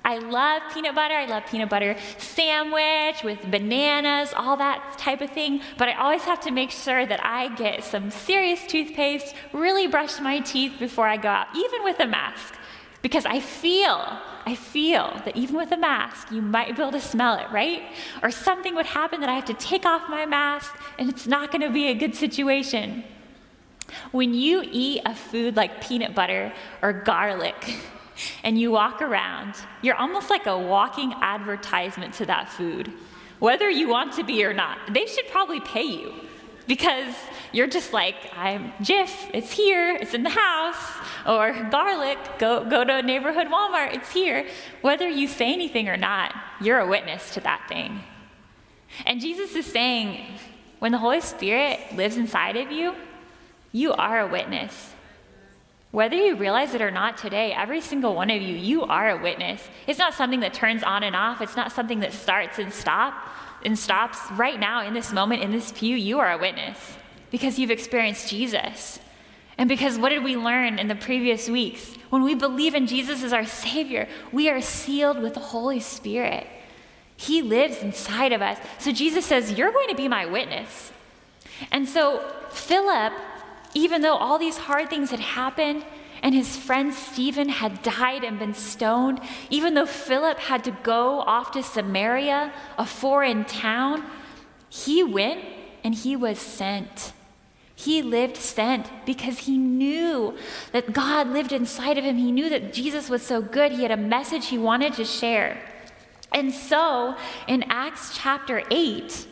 I 0.04 0.18
love 0.18 0.64
peanut 0.74 0.96
butter. 0.96 1.14
I 1.14 1.26
love 1.28 1.46
peanut 1.46 1.70
butter 1.70 1.96
sandwich 2.18 3.24
with 3.24 3.40
bananas, 3.52 4.34
all 4.36 4.58
that 4.58 4.98
type 4.98 5.22
of 5.22 5.30
thing. 5.30 5.62
But 5.78 5.90
I 5.90 5.94
always 5.94 6.24
have 6.24 6.40
to 6.42 6.52
make 6.52 6.72
sure 6.72 7.06
that 7.06 7.24
I 7.24 7.54
get 7.56 7.84
some 7.84 8.10
serious 8.10 8.66
toothpaste, 8.66 9.36
really 9.54 9.88
brush 9.88 10.20
my 10.20 10.40
teeth 10.40 10.74
before 10.80 11.08
I 11.08 11.18
go 11.18 11.30
out, 11.30 11.48
even 11.56 11.84
with 11.84 12.00
a 12.00 12.08
mask. 12.08 12.56
Because 13.02 13.26
I 13.26 13.40
feel, 13.40 14.20
I 14.46 14.56
feel 14.56 15.22
that 15.26 15.36
even 15.36 15.56
with 15.56 15.72
a 15.72 15.78
mask, 15.78 16.32
you 16.32 16.42
might 16.42 16.76
be 16.76 16.82
able 16.82 16.92
to 16.92 17.02
smell 17.02 17.36
it, 17.36 17.50
right? 17.52 17.84
Or 18.22 18.30
something 18.30 18.76
would 18.76 18.86
happen 18.86 19.22
that 19.22 19.30
I 19.30 19.34
have 19.34 19.46
to 19.46 19.54
take 19.56 19.86
off 19.86 20.10
my 20.10 20.26
mask 20.26 20.76
and 21.00 21.10
it's 21.10 21.26
not 21.26 21.52
going 21.52 21.62
to 21.62 21.72
be 21.72 21.88
a 21.88 21.96
good 21.96 22.16
situation. 22.16 23.04
When 24.12 24.34
you 24.34 24.64
eat 24.72 25.02
a 25.06 25.16
food 25.16 25.56
like 25.56 25.82
peanut 25.82 26.14
butter 26.14 26.54
or 26.82 26.94
garlic, 26.94 27.76
and 28.44 28.60
you 28.60 28.72
walk 28.72 29.02
around, 29.02 29.56
you're 29.82 29.96
almost 29.96 30.30
like 30.30 30.46
a 30.46 30.58
walking 30.58 31.14
advertisement 31.22 32.14
to 32.16 32.26
that 32.28 32.50
food, 32.50 32.92
whether 33.40 33.70
you 33.70 33.88
want 33.88 34.14
to 34.14 34.24
be 34.24 34.46
or 34.46 34.54
not. 34.54 34.78
They 34.94 35.06
should 35.06 35.28
probably 35.28 35.60
pay 35.60 35.84
you 35.84 36.14
because 36.68 37.16
you're 37.52 37.68
just 37.68 37.94
like, 37.94 38.16
I'm 38.36 38.72
Jif, 38.74 39.30
it's 39.34 39.52
here, 39.52 39.96
it's 39.96 40.14
in 40.14 40.24
the 40.24 40.30
house, 40.30 40.84
or 41.28 41.52
garlic, 41.70 42.18
go, 42.40 42.64
go 42.70 42.84
to 42.84 42.98
a 42.98 43.02
neighborhood 43.02 43.48
Walmart, 43.48 43.94
it's 43.94 44.12
here. 44.12 44.48
Whether 44.82 45.08
you 45.08 45.28
say 45.28 45.52
anything 45.54 45.90
or 45.90 45.98
not, 45.98 46.34
you're 46.62 46.80
a 46.80 46.88
witness 46.88 47.34
to 47.34 47.42
that 47.42 47.66
thing. 47.68 48.02
And 49.06 49.22
Jesus 49.22 49.56
is 49.56 49.66
saying, 49.66 50.26
when 50.80 50.92
the 50.92 50.98
Holy 50.98 51.22
Spirit 51.22 51.80
lives 51.96 52.18
inside 52.18 52.58
of 52.58 52.72
you, 52.72 52.96
you 53.72 53.94
are 53.94 54.20
a 54.20 54.28
witness. 54.28 54.94
Whether 55.92 56.16
you 56.16 56.36
realize 56.36 56.74
it 56.74 56.82
or 56.82 56.92
not 56.92 57.18
today, 57.18 57.52
every 57.52 57.82
single 57.82 58.16
one 58.16 58.30
of 58.30 58.42
you, 58.42 58.56
you 58.56 58.84
are 58.84 59.10
a 59.10 59.22
witness. 59.22 59.68
It's 59.88 60.00
not 60.00 60.14
something 60.14 60.40
that 60.40 60.54
turns 60.54 60.84
on 60.84 61.04
and 61.04 61.16
off. 61.16 61.42
It's 61.42 61.58
not 61.58 61.72
something 61.72 62.00
that 62.00 62.14
starts 62.14 62.60
and 62.60 62.72
stop 62.72 63.14
and 63.66 63.78
stops. 63.78 64.20
Right 64.32 64.60
now, 64.60 64.86
in 64.86 64.94
this 64.94 65.12
moment, 65.12 65.42
in 65.42 65.52
this 65.52 65.72
pew, 65.72 65.96
you 65.96 66.20
are 66.20 66.32
a 66.32 66.38
witness 66.38 66.98
because 67.30 67.58
you've 67.58 67.72
experienced 67.72 68.30
Jesus. 68.30 69.00
And 69.58 69.68
because 69.70 69.98
what 69.98 70.10
did 70.10 70.24
we 70.24 70.36
learn 70.36 70.80
in 70.80 70.88
the 70.88 70.96
previous 70.96 71.50
weeks? 71.50 71.96
When 72.10 72.24
we 72.24 72.36
believe 72.36 72.76
in 72.76 72.88
Jesus 72.88 73.24
as 73.24 73.34
our 73.34 73.46
Savior, 73.46 74.08
we 74.32 74.50
are 74.50 74.62
sealed 74.62 75.22
with 75.22 75.34
the 75.34 75.40
Holy 75.40 75.80
Spirit. 75.80 76.48
He 77.16 77.42
lives 77.42 77.82
inside 77.82 78.34
of 78.34 78.42
us. 78.42 78.58
So 78.80 78.92
Jesus 78.92 79.26
says, 79.26 79.54
You're 79.54 79.72
going 79.72 79.90
to 79.90 79.96
be 79.96 80.08
my 80.08 80.26
witness. 80.26 80.92
And 81.72 81.88
so 81.88 82.28
Philip 82.50 83.14
even 83.74 84.02
though 84.02 84.16
all 84.16 84.38
these 84.38 84.58
hard 84.58 84.90
things 84.90 85.12
had 85.12 85.20
happened 85.20 85.84
and 86.22 86.36
his 86.36 86.56
friend 86.56 86.94
Stephen 86.94 87.50
had 87.50 87.82
died 87.82 88.24
and 88.24 88.38
been 88.38 88.54
stoned, 88.54 89.20
even 89.50 89.74
though 89.74 89.86
Philip 89.86 90.38
had 90.38 90.64
to 90.66 90.72
go 90.84 91.22
off 91.22 91.52
to 91.52 91.64
Samaria, 91.64 92.54
a 92.78 92.86
foreign 92.86 93.44
town, 93.46 94.06
he 94.70 95.04
went 95.04 95.44
and 95.84 95.96
he 95.96 96.16
was 96.16 96.38
sent. 96.38 97.14
He 97.76 98.04
lived 98.04 98.38
sent 98.38 98.92
because 99.08 99.40
he 99.40 99.58
knew 99.58 100.38
that 100.72 100.94
God 100.94 101.28
lived 101.28 101.52
inside 101.52 101.98
of 101.98 102.04
him. 102.04 102.18
He 102.18 102.32
knew 102.32 102.48
that 102.50 102.74
Jesus 102.74 103.10
was 103.10 103.24
so 103.24 103.42
good. 103.42 103.72
He 103.72 103.82
had 103.82 103.90
a 103.90 103.98
message 103.98 104.48
he 104.48 104.60
wanted 104.60 104.94
to 104.94 105.06
share. 105.06 105.60
And 106.32 106.54
so 106.54 107.16
in 107.48 107.64
Acts 107.64 108.16
chapter 108.16 108.64
8, 108.70 109.28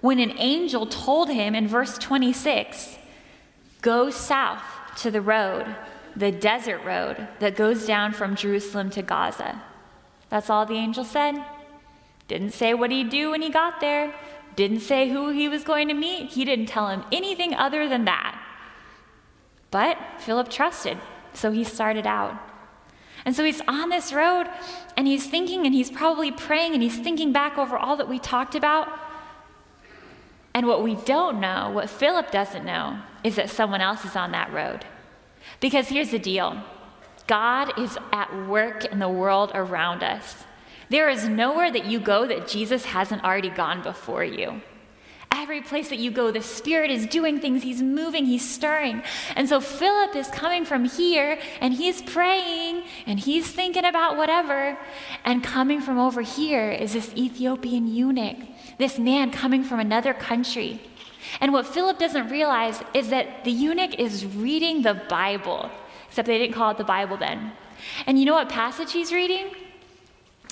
when 0.00 0.18
an 0.18 0.32
angel 0.38 0.86
told 0.86 1.28
him 1.28 1.54
in 1.54 1.68
verse 1.68 1.98
26, 1.98 2.96
Go 3.82 4.08
south 4.10 4.62
to 4.96 5.10
the 5.10 5.20
road, 5.20 5.76
the 6.16 6.32
desert 6.32 6.82
road 6.84 7.28
that 7.38 7.56
goes 7.56 7.86
down 7.86 8.12
from 8.12 8.36
Jerusalem 8.36 8.90
to 8.90 9.02
Gaza. 9.02 9.62
That's 10.28 10.50
all 10.50 10.66
the 10.66 10.74
angel 10.74 11.04
said. 11.04 11.44
Didn't 12.28 12.52
say 12.52 12.74
what 12.74 12.90
he'd 12.90 13.10
do 13.10 13.32
when 13.32 13.42
he 13.42 13.50
got 13.50 13.80
there, 13.80 14.14
didn't 14.56 14.80
say 14.80 15.08
who 15.08 15.30
he 15.30 15.48
was 15.48 15.64
going 15.64 15.88
to 15.88 15.94
meet. 15.94 16.30
He 16.30 16.44
didn't 16.44 16.66
tell 16.66 16.88
him 16.88 17.04
anything 17.10 17.54
other 17.54 17.88
than 17.88 18.04
that. 18.04 18.40
But 19.70 19.98
Philip 20.18 20.50
trusted, 20.50 20.98
so 21.32 21.50
he 21.50 21.64
started 21.64 22.06
out. 22.06 22.36
And 23.24 23.36
so 23.36 23.44
he's 23.44 23.60
on 23.68 23.90
this 23.90 24.12
road 24.12 24.46
and 24.96 25.06
he's 25.06 25.26
thinking 25.26 25.66
and 25.66 25.74
he's 25.74 25.90
probably 25.90 26.30
praying 26.32 26.72
and 26.74 26.82
he's 26.82 26.98
thinking 26.98 27.32
back 27.32 27.58
over 27.58 27.76
all 27.76 27.96
that 27.96 28.08
we 28.08 28.18
talked 28.18 28.54
about. 28.54 28.88
And 30.54 30.66
what 30.66 30.82
we 30.82 30.94
don't 30.94 31.40
know, 31.40 31.70
what 31.70 31.88
Philip 31.88 32.30
doesn't 32.30 32.64
know, 32.64 32.98
is 33.22 33.36
that 33.36 33.50
someone 33.50 33.80
else 33.80 34.04
is 34.04 34.16
on 34.16 34.32
that 34.32 34.52
road. 34.52 34.84
Because 35.60 35.88
here's 35.88 36.10
the 36.10 36.18
deal 36.18 36.62
God 37.26 37.78
is 37.78 37.96
at 38.12 38.46
work 38.46 38.84
in 38.86 38.98
the 38.98 39.08
world 39.08 39.52
around 39.54 40.02
us. 40.02 40.44
There 40.88 41.08
is 41.08 41.28
nowhere 41.28 41.70
that 41.70 41.86
you 41.86 42.00
go 42.00 42.26
that 42.26 42.48
Jesus 42.48 42.86
hasn't 42.86 43.22
already 43.22 43.50
gone 43.50 43.82
before 43.82 44.24
you. 44.24 44.60
Every 45.32 45.60
place 45.60 45.88
that 45.90 46.00
you 46.00 46.10
go, 46.10 46.32
the 46.32 46.42
Spirit 46.42 46.90
is 46.90 47.06
doing 47.06 47.38
things, 47.38 47.62
He's 47.62 47.80
moving, 47.80 48.26
He's 48.26 48.48
stirring. 48.48 49.02
And 49.36 49.48
so 49.48 49.60
Philip 49.60 50.16
is 50.16 50.26
coming 50.28 50.64
from 50.64 50.86
here 50.86 51.38
and 51.60 51.72
he's 51.72 52.02
praying 52.02 52.82
and 53.06 53.20
he's 53.20 53.48
thinking 53.50 53.84
about 53.84 54.16
whatever. 54.16 54.76
And 55.24 55.44
coming 55.44 55.80
from 55.80 55.98
over 55.98 56.22
here 56.22 56.72
is 56.72 56.94
this 56.94 57.14
Ethiopian 57.14 57.86
eunuch 57.86 58.38
this 58.80 58.98
man 58.98 59.30
coming 59.30 59.62
from 59.62 59.78
another 59.78 60.14
country. 60.14 60.80
And 61.40 61.52
what 61.52 61.66
Philip 61.66 61.98
doesn't 61.98 62.28
realize 62.28 62.82
is 62.94 63.10
that 63.10 63.44
the 63.44 63.50
eunuch 63.50 63.94
is 63.98 64.26
reading 64.26 64.82
the 64.82 64.94
Bible, 64.94 65.70
except 66.08 66.26
they 66.26 66.38
didn't 66.38 66.54
call 66.54 66.70
it 66.70 66.78
the 66.78 66.84
Bible 66.84 67.16
then. 67.16 67.52
And 68.06 68.18
you 68.18 68.24
know 68.24 68.34
what 68.34 68.48
passage 68.48 68.92
he's 68.92 69.12
reading? 69.12 69.50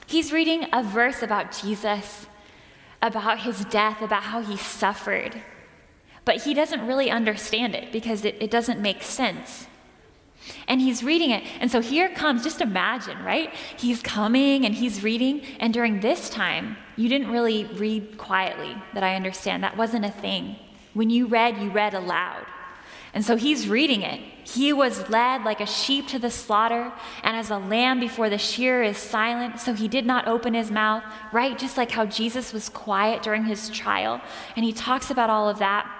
He's 0.06 0.32
reading 0.32 0.66
a 0.72 0.82
verse 0.82 1.22
about 1.22 1.52
Jesus, 1.52 2.26
about 3.02 3.40
his 3.40 3.64
death, 3.66 4.00
about 4.00 4.24
how 4.24 4.40
he 4.40 4.56
suffered. 4.56 5.42
But 6.24 6.42
he 6.42 6.54
doesn't 6.54 6.86
really 6.86 7.10
understand 7.10 7.74
it 7.74 7.92
because 7.92 8.24
it, 8.24 8.36
it 8.40 8.50
doesn't 8.50 8.80
make 8.80 9.02
sense. 9.02 9.66
And 10.66 10.80
he's 10.80 11.02
reading 11.02 11.30
it. 11.30 11.44
And 11.60 11.70
so 11.70 11.80
here 11.80 12.08
comes, 12.08 12.42
just 12.42 12.60
imagine, 12.60 13.22
right? 13.22 13.52
He's 13.76 14.00
coming 14.00 14.64
and 14.64 14.74
he's 14.74 15.02
reading. 15.02 15.42
And 15.60 15.74
during 15.74 16.00
this 16.00 16.30
time, 16.30 16.76
you 16.96 17.08
didn't 17.08 17.30
really 17.30 17.64
read 17.64 18.18
quietly, 18.18 18.76
that 18.94 19.02
I 19.02 19.14
understand. 19.14 19.62
That 19.62 19.76
wasn't 19.76 20.04
a 20.04 20.10
thing. 20.10 20.56
When 20.94 21.10
you 21.10 21.26
read, 21.26 21.58
you 21.58 21.70
read 21.70 21.94
aloud. 21.94 22.46
And 23.14 23.24
so 23.24 23.36
he's 23.36 23.68
reading 23.68 24.02
it. 24.02 24.20
He 24.44 24.72
was 24.72 25.08
led 25.08 25.42
like 25.42 25.60
a 25.60 25.66
sheep 25.66 26.08
to 26.08 26.18
the 26.18 26.30
slaughter, 26.30 26.92
and 27.22 27.36
as 27.36 27.50
a 27.50 27.58
lamb 27.58 28.00
before 28.00 28.30
the 28.30 28.38
shearer 28.38 28.82
is 28.82 28.98
silent, 28.98 29.60
so 29.60 29.72
he 29.74 29.88
did 29.88 30.06
not 30.06 30.28
open 30.28 30.54
his 30.54 30.70
mouth, 30.70 31.02
right? 31.32 31.58
Just 31.58 31.76
like 31.76 31.90
how 31.90 32.06
Jesus 32.06 32.52
was 32.52 32.68
quiet 32.68 33.22
during 33.22 33.44
his 33.44 33.70
trial. 33.70 34.20
And 34.56 34.64
he 34.64 34.72
talks 34.72 35.10
about 35.10 35.30
all 35.30 35.48
of 35.48 35.58
that. 35.58 35.90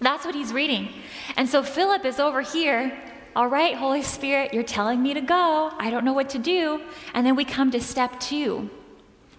That's 0.00 0.24
what 0.24 0.34
he's 0.34 0.52
reading. 0.52 0.90
And 1.36 1.48
so 1.48 1.62
Philip 1.62 2.04
is 2.04 2.18
over 2.18 2.42
here. 2.42 3.00
All 3.36 3.48
right, 3.48 3.74
Holy 3.74 4.02
Spirit, 4.02 4.54
you're 4.54 4.62
telling 4.62 5.02
me 5.02 5.14
to 5.14 5.20
go. 5.20 5.72
I 5.78 5.90
don't 5.90 6.04
know 6.04 6.12
what 6.12 6.30
to 6.30 6.38
do. 6.38 6.80
And 7.12 7.26
then 7.26 7.34
we 7.34 7.44
come 7.44 7.70
to 7.72 7.80
step 7.80 8.20
two. 8.20 8.70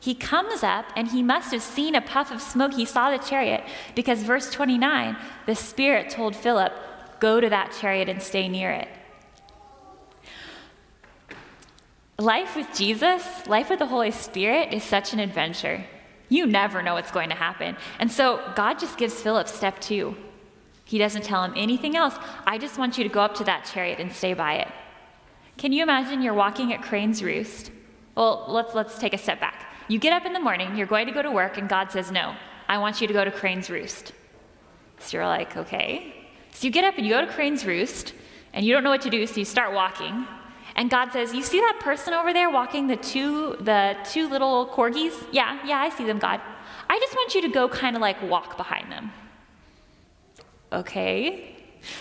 He 0.05 0.13
comes 0.13 0.62
up 0.62 0.85
and 0.95 1.07
he 1.07 1.24
must 1.24 1.51
have 1.51 1.63
seen 1.63 1.95
a 1.95 2.00
puff 2.00 2.29
of 2.29 2.39
smoke. 2.39 2.75
He 2.75 2.85
saw 2.85 3.09
the 3.09 3.17
chariot 3.17 3.63
because, 3.95 4.21
verse 4.21 4.51
29, 4.51 5.17
the 5.47 5.55
Spirit 5.55 6.12
told 6.12 6.35
Philip, 6.35 6.71
Go 7.19 7.41
to 7.41 7.50
that 7.50 7.75
chariot 7.81 8.07
and 8.07 8.21
stay 8.21 8.47
near 8.47 8.69
it. 8.69 8.88
Life 12.19 12.55
with 12.55 12.67
Jesus, 12.75 13.47
life 13.47 13.71
with 13.71 13.79
the 13.79 13.88
Holy 13.88 14.12
Spirit 14.12 14.71
is 14.71 14.83
such 14.83 15.12
an 15.12 15.19
adventure. 15.19 15.83
You 16.29 16.45
never 16.45 16.83
know 16.83 16.93
what's 16.93 17.09
going 17.09 17.29
to 17.29 17.35
happen. 17.35 17.75
And 17.97 18.12
so 18.12 18.39
God 18.55 18.77
just 18.77 19.00
gives 19.00 19.19
Philip 19.19 19.47
step 19.47 19.81
two. 19.81 20.15
He 20.83 21.00
doesn't 21.00 21.24
tell 21.24 21.43
him 21.43 21.53
anything 21.55 21.95
else. 21.95 22.13
I 22.45 22.59
just 22.59 22.77
want 22.77 23.00
you 23.00 23.03
to 23.05 23.09
go 23.09 23.21
up 23.21 23.33
to 23.38 23.43
that 23.45 23.67
chariot 23.74 24.00
and 24.00 24.13
stay 24.13 24.35
by 24.35 24.57
it. 24.57 24.67
Can 25.57 25.74
you 25.74 25.81
imagine 25.81 26.21
you're 26.21 26.35
walking 26.35 26.74
at 26.74 26.83
Crane's 26.83 27.24
Roost? 27.24 27.71
Well, 28.13 28.45
let's, 28.47 28.75
let's 28.75 29.00
take 29.00 29.15
a 29.15 29.17
step 29.17 29.39
back. 29.39 29.71
You 29.88 30.00
get 30.00 30.13
up 30.13 30.25
in 30.25 30.34
the 30.34 30.39
morning, 30.39 30.75
you're 30.75 30.88
going 30.88 31.06
to 31.06 31.12
go 31.12 31.22
to 31.22 31.32
work, 31.32 31.58
and 31.58 31.70
God 31.70 31.92
says, 31.92 32.12
No, 32.12 32.36
I 32.68 32.77
want 32.77 33.01
you 33.01 33.08
to 33.08 33.13
go 33.13 33.24
to 33.24 33.32
Crane's 33.32 33.70
Roost. 33.70 34.13
So 35.00 35.18
you're 35.18 35.27
like, 35.27 35.56
Okay. 35.56 36.13
So 36.51 36.65
you 36.65 36.72
get 36.72 36.86
up 36.86 36.98
and 36.98 37.06
you 37.06 37.13
go 37.13 37.25
to 37.25 37.32
Crane's 37.32 37.65
Roost, 37.65 38.13
and 38.54 38.65
you 38.65 38.74
don't 38.74 38.84
know 38.84 38.89
what 38.89 39.01
to 39.01 39.10
do, 39.10 39.25
so 39.27 39.38
you 39.38 39.46
start 39.46 39.74
walking. 39.74 40.25
And 40.75 40.89
God 40.89 41.12
says, 41.12 41.34
You 41.34 41.44
see 41.44 41.60
that 41.60 41.80
person 41.80 42.13
over 42.13 42.34
there 42.34 42.50
walking 42.50 42.88
the 42.88 42.98
two, 42.98 43.56
the 43.60 43.96
two 44.04 44.27
little 44.27 44.68
corgis? 44.68 45.27
Yeah, 45.32 45.60
yeah, 45.65 45.77
I 45.77 45.89
see 45.89 46.06
them, 46.06 46.20
God. 46.20 46.42
I 46.89 47.00
just 47.00 47.15
want 47.15 47.36
you 47.36 47.42
to 47.42 47.50
go 47.50 47.68
kind 47.68 47.96
of 47.96 48.01
like 48.01 48.22
walk 48.24 48.58
behind 48.58 48.92
them. 48.92 49.12
Okay. 50.72 51.54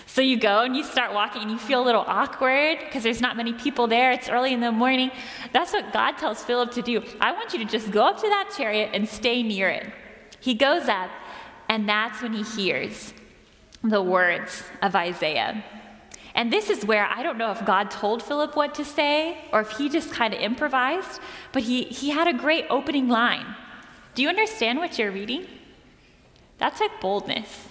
So 0.06 0.20
you 0.22 0.38
go 0.38 0.62
and 0.62 0.76
you 0.76 0.84
start 0.84 1.12
walking 1.12 1.42
and 1.42 1.50
you 1.50 1.58
feel 1.58 1.82
a 1.82 1.86
little 1.86 2.04
awkward 2.06 2.78
because 2.80 3.02
there's 3.02 3.20
not 3.20 3.36
many 3.36 3.52
people 3.52 3.86
there. 3.86 4.12
It's 4.12 4.28
early 4.28 4.52
in 4.52 4.60
the 4.60 4.72
morning. 4.72 5.10
That's 5.52 5.72
what 5.72 5.92
God 5.92 6.18
tells 6.18 6.42
Philip 6.42 6.72
to 6.72 6.82
do. 6.82 7.02
I 7.20 7.32
want 7.32 7.52
you 7.52 7.58
to 7.60 7.64
just 7.64 7.90
go 7.90 8.04
up 8.04 8.16
to 8.16 8.28
that 8.28 8.52
chariot 8.56 8.90
and 8.92 9.08
stay 9.08 9.42
near 9.42 9.68
it. 9.68 9.92
He 10.40 10.54
goes 10.54 10.88
up, 10.88 11.10
and 11.68 11.88
that's 11.88 12.20
when 12.22 12.32
he 12.32 12.42
hears 12.42 13.14
the 13.82 14.02
words 14.02 14.62
of 14.82 14.94
Isaiah. 14.94 15.64
And 16.34 16.52
this 16.52 16.68
is 16.68 16.84
where 16.84 17.06
I 17.06 17.22
don't 17.22 17.38
know 17.38 17.52
if 17.52 17.64
God 17.64 17.90
told 17.90 18.22
Philip 18.22 18.56
what 18.56 18.74
to 18.74 18.84
say 18.84 19.38
or 19.52 19.60
if 19.60 19.70
he 19.70 19.88
just 19.88 20.10
kind 20.10 20.34
of 20.34 20.40
improvised, 20.40 21.20
but 21.52 21.62
he, 21.62 21.84
he 21.84 22.10
had 22.10 22.26
a 22.26 22.32
great 22.32 22.66
opening 22.70 23.08
line. 23.08 23.54
Do 24.14 24.22
you 24.22 24.28
understand 24.28 24.78
what 24.78 24.98
you're 24.98 25.12
reading? 25.12 25.46
That's 26.58 26.80
like 26.80 27.00
boldness. 27.00 27.68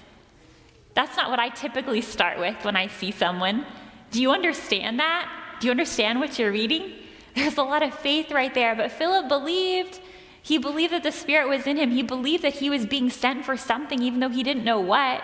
That's 0.94 1.18
not 1.18 1.30
what 1.30 1.40
I 1.40 1.50
typically 1.50 2.02
start 2.02 2.38
with 2.40 2.64
when 2.64 2.76
I 2.76 2.88
see 2.88 3.12
someone. 3.12 3.66
Do 4.12 4.22
you 4.22 4.32
understand 4.32 5.00
that? 5.00 5.30
Do 5.60 5.68
you 5.68 5.72
understand 5.72 6.20
what 6.20 6.38
you're 6.38 6.52
reading? 6.52 6.94
There's 7.36 7.58
a 7.58 7.64
lot 7.64 7.82
of 7.82 7.94
faith 7.96 8.32
right 8.32 8.54
there. 8.54 8.76
But 8.76 8.92
Philip 8.92 9.28
believed. 9.28 10.00
He 10.42 10.58
believed 10.58 10.94
that 10.94 11.04
the 11.04 11.12
Spirit 11.12 11.48
was 11.48 11.66
in 11.66 11.78
him. 11.78 11.92
He 11.92 12.04
believed 12.04 12.44
that 12.44 12.56
he 12.56 12.70
was 12.70 12.86
being 12.86 13.10
sent 13.10 13.46
for 13.46 13.58
something, 13.58 14.04
even 14.04 14.20
though 14.20 14.30
he 14.30 14.44
didn't 14.44 14.66
know 14.66 14.80
what. 14.80 15.24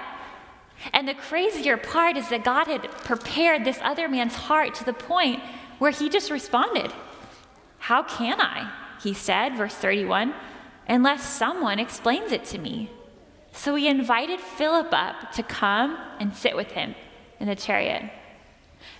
And 0.93 1.07
the 1.07 1.13
crazier 1.13 1.77
part 1.77 2.15
is 2.15 2.29
that 2.29 2.43
God 2.43 2.67
had 2.67 2.89
prepared 3.03 3.65
this 3.65 3.79
other 3.83 4.07
man's 4.07 4.35
heart 4.35 4.73
to 4.75 4.85
the 4.85 4.93
point 4.93 5.41
where 5.77 5.91
he 5.91 6.09
just 6.09 6.31
responded. 6.31 6.93
How 7.79 8.01
can 8.03 8.39
I? 8.39 8.71
He 9.03 9.13
said, 9.13 9.57
verse 9.57 9.75
31, 9.75 10.33
unless 10.87 11.23
someone 11.23 11.79
explains 11.79 12.31
it 12.31 12.45
to 12.45 12.57
me. 12.57 12.89
So 13.59 13.75
he 13.75 13.89
invited 13.89 14.39
Philip 14.39 14.87
up 14.93 15.33
to 15.33 15.43
come 15.43 15.97
and 16.17 16.33
sit 16.33 16.55
with 16.55 16.71
him 16.71 16.95
in 17.41 17.47
the 17.47 17.57
chariot. 17.57 18.09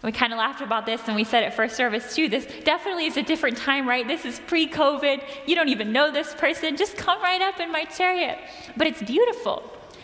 We 0.04 0.12
kind 0.12 0.34
of 0.34 0.38
laughed 0.38 0.60
about 0.60 0.86
this 0.86 1.00
and 1.08 1.16
we 1.16 1.24
said 1.24 1.44
at 1.44 1.54
first 1.54 1.78
service 1.78 2.14
too 2.14 2.28
this 2.28 2.46
definitely 2.66 3.06
is 3.06 3.16
a 3.16 3.24
different 3.24 3.56
time, 3.56 3.88
right? 3.88 4.06
This 4.06 4.26
is 4.26 4.42
pre 4.48 4.68
COVID. 4.68 5.24
You 5.48 5.56
don't 5.56 5.70
even 5.70 5.94
know 5.94 6.12
this 6.12 6.34
person. 6.34 6.76
Just 6.76 6.98
come 6.98 7.22
right 7.22 7.42
up 7.42 7.62
in 7.62 7.72
my 7.72 7.86
chariot. 7.86 8.38
But 8.76 8.88
it's 8.88 9.02
beautiful 9.02 9.64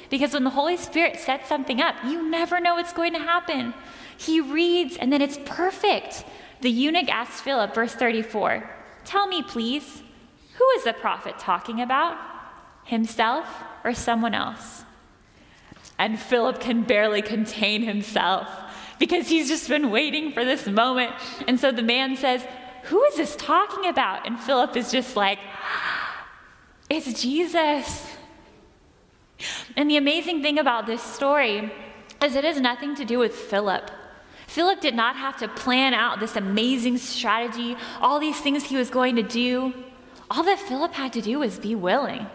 because 0.10 0.32
when 0.32 0.46
the 0.46 0.52
Holy 0.52 0.78
Spirit 0.78 1.20
sets 1.20 1.50
something 1.50 1.82
up, 1.82 1.96
you 2.06 2.30
never 2.30 2.62
know 2.62 2.76
what's 2.76 2.94
going 2.94 3.12
to 3.12 3.20
happen. 3.20 3.74
He 4.18 4.40
reads 4.40 4.96
and 4.96 5.12
then 5.12 5.22
it's 5.22 5.38
perfect. 5.44 6.24
The 6.62 6.72
eunuch 6.72 7.10
asked 7.10 7.44
Philip, 7.44 7.76
verse 7.76 7.94
34, 7.94 8.70
Tell 9.04 9.28
me, 9.28 9.44
please, 9.44 10.02
who 10.54 10.66
is 10.78 10.86
the 10.86 10.94
prophet 10.94 11.38
talking 11.40 11.82
about? 11.82 12.18
Himself 12.86 13.46
or 13.86 13.94
someone 13.94 14.34
else. 14.34 14.84
And 15.98 16.20
Philip 16.20 16.60
can 16.60 16.84
barely 16.84 17.22
contain 17.22 17.84
himself 17.84 18.50
because 19.00 19.30
he's 19.30 19.48
just 19.48 19.70
been 19.70 19.92
waiting 19.92 20.34
for 20.34 20.44
this 20.44 20.68
moment. 20.68 21.14
And 21.48 21.60
so 21.60 21.72
the 21.72 21.84
man 21.84 22.18
says, 22.18 22.46
Who 22.86 23.02
is 23.06 23.16
this 23.16 23.36
talking 23.38 23.88
about? 23.88 24.28
And 24.28 24.40
Philip 24.40 24.76
is 24.76 24.92
just 24.92 25.16
like, 25.16 25.40
ah, 25.62 26.28
It's 26.90 27.22
Jesus. 27.22 28.12
And 29.78 29.90
the 29.90 29.98
amazing 29.98 30.42
thing 30.42 30.58
about 30.60 30.86
this 30.86 31.02
story 31.02 31.72
is 32.24 32.36
it 32.36 32.44
has 32.44 32.60
nothing 32.60 32.96
to 32.96 33.06
do 33.06 33.20
with 33.20 33.36
Philip. 33.36 33.92
Philip 34.48 34.80
did 34.80 34.96
not 34.96 35.16
have 35.18 35.38
to 35.38 35.48
plan 35.48 35.94
out 35.94 36.20
this 36.20 36.36
amazing 36.36 36.98
strategy, 36.98 37.76
all 38.00 38.20
these 38.20 38.40
things 38.40 38.64
he 38.64 38.78
was 38.78 38.90
going 38.90 39.16
to 39.18 39.24
do. 39.24 39.74
All 40.32 40.44
that 40.44 40.60
Philip 40.60 40.94
had 40.94 41.14
to 41.14 41.22
do 41.22 41.40
was 41.40 41.60
be 41.60 41.76
willing 41.76 42.28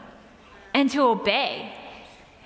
and 0.74 0.90
to 0.90 1.02
obey. 1.02 1.72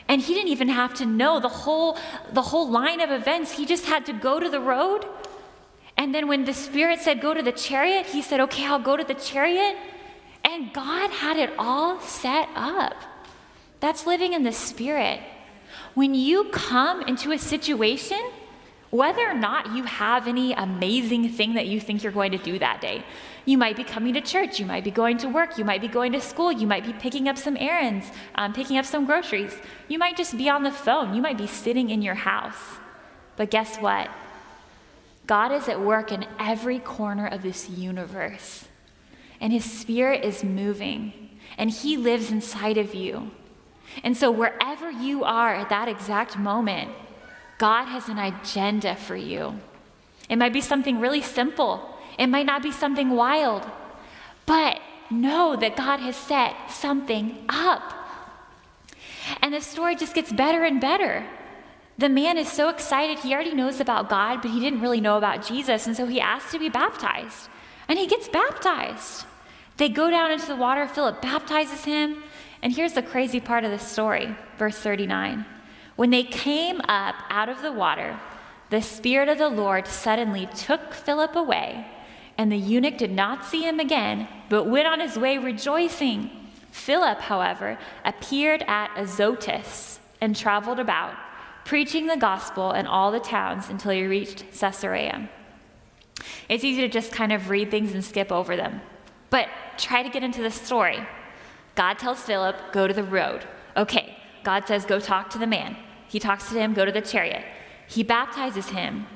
And 0.08 0.20
he 0.20 0.34
didn't 0.34 0.50
even 0.50 0.68
have 0.68 0.94
to 0.94 1.06
know 1.06 1.40
the 1.40 1.48
whole, 1.48 1.98
the 2.32 2.42
whole 2.42 2.70
line 2.70 3.00
of 3.00 3.10
events. 3.10 3.52
He 3.52 3.64
just 3.64 3.86
had 3.86 4.04
to 4.06 4.12
go 4.12 4.38
to 4.38 4.48
the 4.48 4.60
road. 4.60 5.06
And 5.96 6.14
then 6.14 6.28
when 6.28 6.44
the 6.44 6.52
Spirit 6.52 7.00
said, 7.00 7.20
Go 7.20 7.32
to 7.32 7.42
the 7.42 7.52
chariot, 7.52 8.06
he 8.06 8.20
said, 8.20 8.40
Okay, 8.40 8.66
I'll 8.66 8.78
go 8.78 8.96
to 8.96 9.04
the 9.04 9.14
chariot. 9.14 9.76
And 10.44 10.72
God 10.74 11.10
had 11.10 11.38
it 11.38 11.50
all 11.58 12.00
set 12.00 12.48
up. 12.54 12.94
That's 13.80 14.06
living 14.06 14.34
in 14.34 14.42
the 14.42 14.52
Spirit. 14.52 15.20
When 15.94 16.14
you 16.14 16.44
come 16.50 17.02
into 17.02 17.32
a 17.32 17.38
situation, 17.38 18.20
whether 18.90 19.22
or 19.28 19.34
not 19.34 19.74
you 19.74 19.84
have 19.84 20.28
any 20.28 20.52
amazing 20.52 21.30
thing 21.30 21.54
that 21.54 21.66
you 21.66 21.80
think 21.80 22.02
you're 22.02 22.12
going 22.12 22.32
to 22.32 22.38
do 22.38 22.58
that 22.58 22.80
day, 22.80 23.04
you 23.44 23.58
might 23.58 23.76
be 23.76 23.84
coming 23.84 24.14
to 24.14 24.20
church, 24.20 24.58
you 24.58 24.66
might 24.66 24.84
be 24.84 24.90
going 24.90 25.18
to 25.18 25.28
work, 25.28 25.58
you 25.58 25.64
might 25.64 25.80
be 25.80 25.88
going 25.88 26.12
to 26.12 26.20
school, 26.20 26.50
you 26.50 26.66
might 26.66 26.84
be 26.84 26.92
picking 26.94 27.28
up 27.28 27.36
some 27.36 27.56
errands, 27.58 28.10
um, 28.36 28.52
picking 28.52 28.78
up 28.78 28.86
some 28.86 29.04
groceries. 29.04 29.54
You 29.88 29.98
might 29.98 30.16
just 30.16 30.36
be 30.36 30.48
on 30.48 30.62
the 30.62 30.70
phone, 30.70 31.14
you 31.14 31.20
might 31.20 31.36
be 31.36 31.46
sitting 31.46 31.90
in 31.90 32.00
your 32.00 32.14
house. 32.14 32.78
But 33.36 33.50
guess 33.50 33.76
what? 33.76 34.08
God 35.26 35.52
is 35.52 35.68
at 35.68 35.80
work 35.80 36.12
in 36.12 36.26
every 36.38 36.78
corner 36.78 37.26
of 37.26 37.42
this 37.42 37.68
universe, 37.68 38.68
and 39.40 39.52
His 39.52 39.64
Spirit 39.64 40.24
is 40.24 40.44
moving, 40.44 41.30
and 41.58 41.70
He 41.70 41.96
lives 41.96 42.30
inside 42.30 42.78
of 42.78 42.94
you. 42.94 43.30
And 44.02 44.16
so, 44.16 44.30
wherever 44.30 44.90
you 44.90 45.24
are 45.24 45.54
at 45.54 45.68
that 45.68 45.88
exact 45.88 46.38
moment, 46.38 46.90
God 47.58 47.84
has 47.86 48.08
an 48.08 48.18
agenda 48.18 48.96
for 48.96 49.16
you. 49.16 49.60
It 50.28 50.36
might 50.36 50.52
be 50.52 50.60
something 50.60 51.00
really 51.00 51.22
simple. 51.22 51.93
It 52.18 52.28
might 52.28 52.46
not 52.46 52.62
be 52.62 52.72
something 52.72 53.10
wild, 53.10 53.64
but 54.46 54.80
know 55.10 55.56
that 55.56 55.76
God 55.76 56.00
has 56.00 56.16
set 56.16 56.54
something 56.70 57.44
up. 57.48 57.92
And 59.40 59.54
the 59.54 59.60
story 59.60 59.96
just 59.96 60.14
gets 60.14 60.32
better 60.32 60.64
and 60.64 60.80
better. 60.80 61.26
The 61.96 62.08
man 62.08 62.38
is 62.38 62.50
so 62.50 62.68
excited. 62.68 63.20
He 63.20 63.32
already 63.32 63.54
knows 63.54 63.80
about 63.80 64.08
God, 64.08 64.42
but 64.42 64.50
he 64.50 64.60
didn't 64.60 64.80
really 64.80 65.00
know 65.00 65.16
about 65.16 65.46
Jesus. 65.46 65.86
And 65.86 65.96
so 65.96 66.06
he 66.06 66.20
asks 66.20 66.52
to 66.52 66.58
be 66.58 66.68
baptized. 66.68 67.48
And 67.88 67.98
he 67.98 68.06
gets 68.06 68.28
baptized. 68.28 69.26
They 69.76 69.88
go 69.88 70.10
down 70.10 70.32
into 70.32 70.46
the 70.46 70.56
water. 70.56 70.86
Philip 70.86 71.22
baptizes 71.22 71.84
him. 71.84 72.22
And 72.62 72.72
here's 72.72 72.94
the 72.94 73.02
crazy 73.02 73.40
part 73.40 73.64
of 73.64 73.70
the 73.70 73.78
story, 73.78 74.34
verse 74.58 74.78
39. 74.78 75.44
When 75.96 76.10
they 76.10 76.24
came 76.24 76.80
up 76.88 77.14
out 77.28 77.48
of 77.48 77.62
the 77.62 77.72
water, 77.72 78.18
the 78.70 78.82
Spirit 78.82 79.28
of 79.28 79.38
the 79.38 79.48
Lord 79.48 79.86
suddenly 79.86 80.46
took 80.46 80.94
Philip 80.94 81.36
away 81.36 81.86
and 82.36 82.50
the 82.50 82.56
eunuch 82.56 82.98
did 82.98 83.12
not 83.12 83.44
see 83.44 83.62
him 83.62 83.78
again, 83.80 84.28
but 84.48 84.64
went 84.64 84.86
on 84.86 85.00
his 85.00 85.18
way 85.18 85.38
rejoicing. 85.38 86.30
Philip, 86.70 87.20
however, 87.20 87.78
appeared 88.04 88.64
at 88.66 88.90
Azotus 88.96 90.00
and 90.20 90.34
traveled 90.34 90.80
about, 90.80 91.14
preaching 91.64 92.06
the 92.06 92.16
gospel 92.16 92.72
in 92.72 92.86
all 92.86 93.12
the 93.12 93.20
towns 93.20 93.68
until 93.68 93.92
he 93.92 94.04
reached 94.04 94.44
Caesarea. 94.58 95.30
It's 96.48 96.64
easy 96.64 96.80
to 96.82 96.88
just 96.88 97.12
kind 97.12 97.32
of 97.32 97.50
read 97.50 97.70
things 97.70 97.92
and 97.92 98.04
skip 98.04 98.32
over 98.32 98.56
them. 98.56 98.80
But 99.30 99.48
try 99.78 100.02
to 100.02 100.08
get 100.08 100.22
into 100.22 100.42
the 100.42 100.50
story. 100.50 101.06
God 101.74 101.98
tells 101.98 102.22
Philip, 102.22 102.72
go 102.72 102.86
to 102.86 102.94
the 102.94 103.02
road. 103.02 103.44
Okay, 103.76 104.16
God 104.42 104.66
says, 104.66 104.84
go 104.84 105.00
talk 105.00 105.30
to 105.30 105.38
the 105.38 105.46
man. 105.46 105.76
He 106.08 106.18
talks 106.18 106.48
to 106.48 106.54
him, 106.54 106.74
go 106.74 106.84
to 106.84 106.92
the 106.92 107.00
chariot. 107.00 107.44
He 107.88 108.02
baptizes 108.02 108.68
him. 108.68 109.06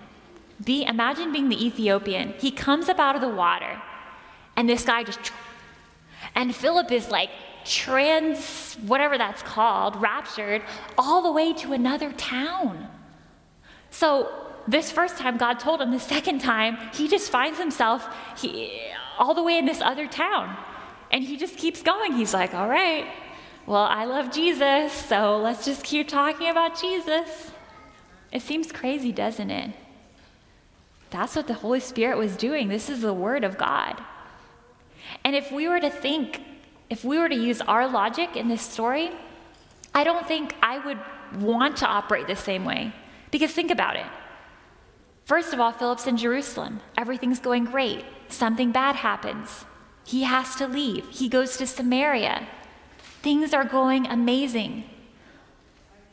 Be, 0.64 0.85
imagine 0.85 1.33
being 1.33 1.49
the 1.49 1.66
Ethiopian. 1.66 2.35
He 2.38 2.51
comes 2.51 2.88
up 2.88 2.99
out 2.99 3.14
of 3.14 3.21
the 3.21 3.29
water, 3.29 3.81
and 4.57 4.68
this 4.68 4.85
guy 4.85 5.05
just, 5.05 5.33
and 6.35 6.55
Philip 6.55 6.90
is 6.90 7.11
like 7.11 7.31
trans, 7.64 8.75
whatever 8.87 9.16
that's 9.18 9.42
called, 9.42 10.01
raptured, 10.01 10.62
all 10.97 11.23
the 11.23 11.31
way 11.31 11.53
to 11.53 11.73
another 11.73 12.12
town. 12.12 12.88
So 13.90 14.31
this 14.66 14.90
first 14.90 15.16
time 15.16 15.37
God 15.37 15.61
told 15.61 15.81
him, 15.81 15.90
the 15.90 16.01
second 16.01 16.40
time, 16.40 16.77
he 16.92 17.09
just 17.09 17.31
finds 17.31 17.59
himself 17.59 18.09
he, 18.37 18.81
all 19.18 19.35
the 19.35 19.42
way 19.42 19.59
in 19.59 19.64
this 19.64 19.81
other 19.81 20.07
town. 20.07 20.57
And 21.11 21.25
he 21.25 21.37
just 21.37 21.57
keeps 21.57 21.83
going. 21.83 22.12
He's 22.12 22.35
like, 22.35 22.53
all 22.53 22.68
right, 22.68 23.07
well, 23.66 23.85
I 23.85 24.05
love 24.05 24.33
Jesus, 24.33 24.92
so 24.92 25.38
let's 25.38 25.64
just 25.64 25.85
keep 25.85 26.09
talking 26.09 26.49
about 26.49 26.81
Jesus. 26.81 27.51
It 28.33 28.42
seems 28.42 28.73
crazy, 28.73 29.12
doesn't 29.12 29.51
it? 29.51 29.71
That's 31.11 31.37
what 31.37 31.47
the 31.47 31.55
Holy 31.55 31.81
Spirit 31.81 32.18
was 32.18 32.37
doing. 32.37 32.68
This 32.68 32.90
is 32.90 33.01
the 33.01 33.14
Word 33.14 33.44
of 33.44 33.57
God. 33.57 34.03
And 35.25 35.35
if 35.35 35.51
we 35.51 35.68
were 35.68 35.81
to 35.81 35.90
think, 35.90 36.42
if 36.90 37.05
we 37.05 37.18
were 37.18 37.29
to 37.29 37.35
use 37.35 37.61
our 37.62 37.88
logic 37.88 38.37
in 38.37 38.49
this 38.49 38.62
story, 38.62 39.11
I 39.94 40.05
don't 40.05 40.27
think 40.27 40.55
I 40.62 40.79
would 40.79 40.99
want 41.42 41.79
to 41.79 41.87
operate 41.87 42.27
the 42.27 42.37
same 42.37 42.64
way. 42.64 42.92
Because 43.31 43.53
think 43.53 43.71
about 43.71 43.97
it. 43.97 44.07
First 45.25 45.53
of 45.53 45.61
all, 45.61 45.73
Philip's 45.73 46.07
in 46.07 46.16
Jerusalem. 46.16 46.81
Everything's 46.97 47.38
going 47.40 47.64
great. 47.64 48.05
Something 48.29 48.73
bad 48.73 48.97
happens. 48.97 49.64
He 50.05 50.23
has 50.23 50.57
to 50.57 50.66
leave. 50.66 51.07
He 51.11 51.29
goes 51.29 51.57
to 51.59 51.66
Samaria. 51.66 52.47
Things 53.23 53.53
are 53.53 53.64
going 53.64 54.07
amazing. 54.07 54.85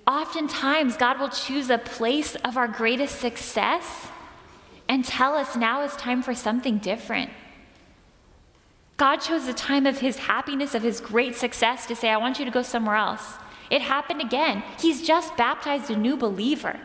Oftentimes, 0.05 0.97
God 0.97 1.19
will 1.19 1.29
choose 1.29 1.69
a 1.69 1.77
place 1.77 2.35
of 2.35 2.57
our 2.57 2.67
greatest 2.67 3.19
success 3.19 4.09
and 4.87 5.03
tell 5.03 5.35
us 5.35 5.55
now 5.55 5.81
is 5.81 5.95
time 5.95 6.21
for 6.21 6.33
something 6.35 6.77
different. 6.77 7.31
God 8.97 9.17
chose 9.17 9.45
the 9.45 9.53
time 9.53 9.85
of 9.85 9.99
his 9.99 10.17
happiness, 10.17 10.73
of 10.73 10.83
his 10.83 11.01
great 11.01 11.35
success, 11.35 11.85
to 11.87 11.95
say, 11.95 12.09
I 12.09 12.17
want 12.17 12.39
you 12.39 12.45
to 12.45 12.51
go 12.51 12.61
somewhere 12.61 12.95
else. 12.95 13.35
It 13.69 13.81
happened 13.81 14.21
again. 14.21 14.63
He's 14.79 15.05
just 15.05 15.35
baptized 15.35 15.89
a 15.89 15.97
new 15.97 16.15
believer. 16.15 16.79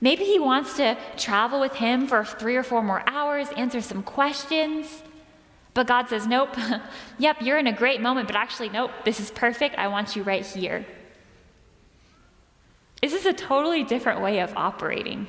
Maybe 0.00 0.24
he 0.24 0.38
wants 0.38 0.76
to 0.76 0.96
travel 1.16 1.60
with 1.60 1.74
him 1.74 2.06
for 2.06 2.24
three 2.24 2.56
or 2.56 2.62
four 2.62 2.82
more 2.82 3.02
hours, 3.06 3.48
answer 3.56 3.80
some 3.80 4.02
questions. 4.02 5.02
But 5.74 5.86
God 5.86 6.08
says, 6.08 6.26
Nope, 6.26 6.56
yep, 7.18 7.36
you're 7.40 7.58
in 7.58 7.66
a 7.66 7.72
great 7.72 8.00
moment, 8.00 8.26
but 8.26 8.36
actually, 8.36 8.68
nope, 8.68 8.90
this 9.04 9.20
is 9.20 9.30
perfect. 9.30 9.76
I 9.76 9.88
want 9.88 10.16
you 10.16 10.22
right 10.22 10.44
here. 10.44 10.86
This 13.02 13.12
is 13.12 13.26
a 13.26 13.32
totally 13.32 13.84
different 13.84 14.20
way 14.20 14.40
of 14.40 14.52
operating. 14.56 15.28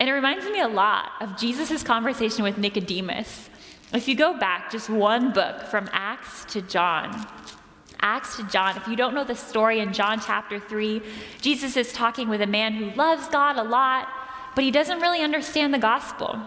And 0.00 0.08
it 0.08 0.12
reminds 0.12 0.44
me 0.44 0.60
a 0.60 0.68
lot 0.68 1.10
of 1.20 1.36
Jesus' 1.36 1.82
conversation 1.82 2.44
with 2.44 2.56
Nicodemus. 2.56 3.50
If 3.92 4.06
you 4.06 4.14
go 4.14 4.38
back 4.38 4.70
just 4.70 4.88
one 4.88 5.32
book 5.32 5.62
from 5.62 5.88
Acts 5.92 6.44
to 6.52 6.62
John, 6.62 7.26
Acts 8.00 8.36
to 8.36 8.44
John, 8.44 8.76
if 8.76 8.86
you 8.86 8.94
don't 8.94 9.14
know 9.14 9.24
the 9.24 9.34
story 9.34 9.80
in 9.80 9.92
John 9.92 10.20
chapter 10.20 10.60
3, 10.60 11.02
Jesus 11.40 11.76
is 11.76 11.92
talking 11.92 12.28
with 12.28 12.40
a 12.40 12.46
man 12.46 12.74
who 12.74 12.90
loves 12.92 13.28
God 13.28 13.56
a 13.56 13.64
lot, 13.64 14.08
but 14.54 14.62
he 14.62 14.70
doesn't 14.70 15.00
really 15.00 15.20
understand 15.20 15.74
the 15.74 15.78
gospel. 15.78 16.38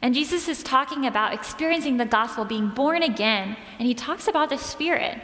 And 0.00 0.14
Jesus 0.14 0.46
is 0.46 0.62
talking 0.62 1.06
about 1.06 1.34
experiencing 1.34 1.96
the 1.96 2.04
gospel, 2.04 2.44
being 2.44 2.68
born 2.68 3.02
again, 3.02 3.56
and 3.78 3.88
he 3.88 3.94
talks 3.94 4.28
about 4.28 4.50
the 4.50 4.58
Spirit. 4.58 5.18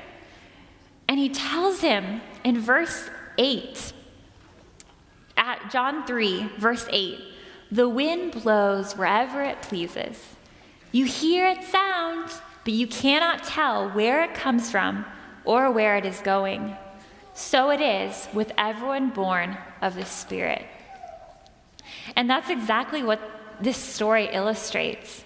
And 1.08 1.20
he 1.20 1.28
tells 1.28 1.80
him 1.80 2.20
in 2.42 2.58
verse 2.58 3.08
8, 3.38 3.92
at 5.36 5.70
John 5.70 6.06
3, 6.06 6.50
verse 6.58 6.88
8, 6.90 7.18
the 7.74 7.88
wind 7.88 8.30
blows 8.30 8.96
wherever 8.96 9.42
it 9.42 9.60
pleases. 9.60 10.37
You 10.92 11.06
hear 11.06 11.48
its 11.48 11.66
sound, 11.66 12.30
but 12.62 12.72
you 12.72 12.87
cannot 12.87 13.42
tell 13.42 13.90
where 13.90 14.22
it 14.22 14.32
comes 14.32 14.70
from 14.70 15.04
or 15.44 15.72
where 15.72 15.96
it 15.96 16.06
is 16.06 16.20
going. 16.20 16.76
So 17.34 17.70
it 17.70 17.80
is 17.80 18.28
with 18.32 18.52
everyone 18.56 19.10
born 19.10 19.58
of 19.82 19.96
the 19.96 20.04
Spirit. 20.04 20.64
And 22.14 22.30
that's 22.30 22.48
exactly 22.48 23.02
what 23.02 23.20
this 23.60 23.76
story 23.76 24.28
illustrates. 24.32 25.24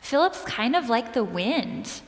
Philip's 0.00 0.40
kind 0.44 0.74
of 0.74 0.88
like 0.88 1.12
the 1.12 1.24
wind. 1.24 2.00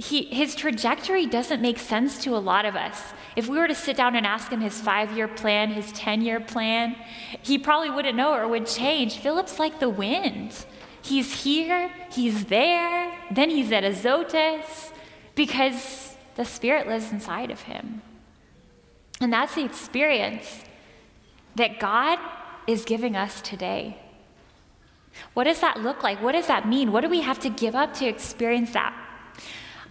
He, 0.00 0.24
his 0.24 0.54
trajectory 0.54 1.26
doesn't 1.26 1.60
make 1.60 1.78
sense 1.78 2.24
to 2.24 2.34
a 2.34 2.38
lot 2.38 2.64
of 2.64 2.74
us. 2.74 3.12
If 3.36 3.48
we 3.48 3.58
were 3.58 3.68
to 3.68 3.74
sit 3.74 3.98
down 3.98 4.16
and 4.16 4.26
ask 4.26 4.50
him 4.50 4.62
his 4.62 4.80
five 4.80 5.14
year 5.14 5.28
plan, 5.28 5.72
his 5.72 5.92
10 5.92 6.22
year 6.22 6.40
plan, 6.40 6.96
he 7.42 7.58
probably 7.58 7.90
wouldn't 7.90 8.16
know 8.16 8.32
or 8.32 8.48
would 8.48 8.66
change. 8.66 9.18
Philip's 9.18 9.58
like 9.58 9.78
the 9.78 9.90
wind. 9.90 10.64
He's 11.02 11.42
here, 11.42 11.92
he's 12.10 12.46
there, 12.46 13.14
then 13.30 13.50
he's 13.50 13.70
at 13.72 13.84
Azotus 13.84 14.90
because 15.34 16.16
the 16.34 16.46
Spirit 16.46 16.86
lives 16.86 17.12
inside 17.12 17.50
of 17.50 17.60
him. 17.62 18.00
And 19.20 19.30
that's 19.30 19.54
the 19.54 19.64
experience 19.64 20.64
that 21.56 21.78
God 21.78 22.18
is 22.66 22.86
giving 22.86 23.16
us 23.16 23.42
today. 23.42 23.98
What 25.34 25.44
does 25.44 25.60
that 25.60 25.80
look 25.80 26.02
like? 26.02 26.22
What 26.22 26.32
does 26.32 26.46
that 26.46 26.66
mean? 26.66 26.90
What 26.90 27.02
do 27.02 27.10
we 27.10 27.20
have 27.20 27.38
to 27.40 27.50
give 27.50 27.74
up 27.74 27.92
to 27.94 28.06
experience 28.06 28.72
that? 28.72 28.94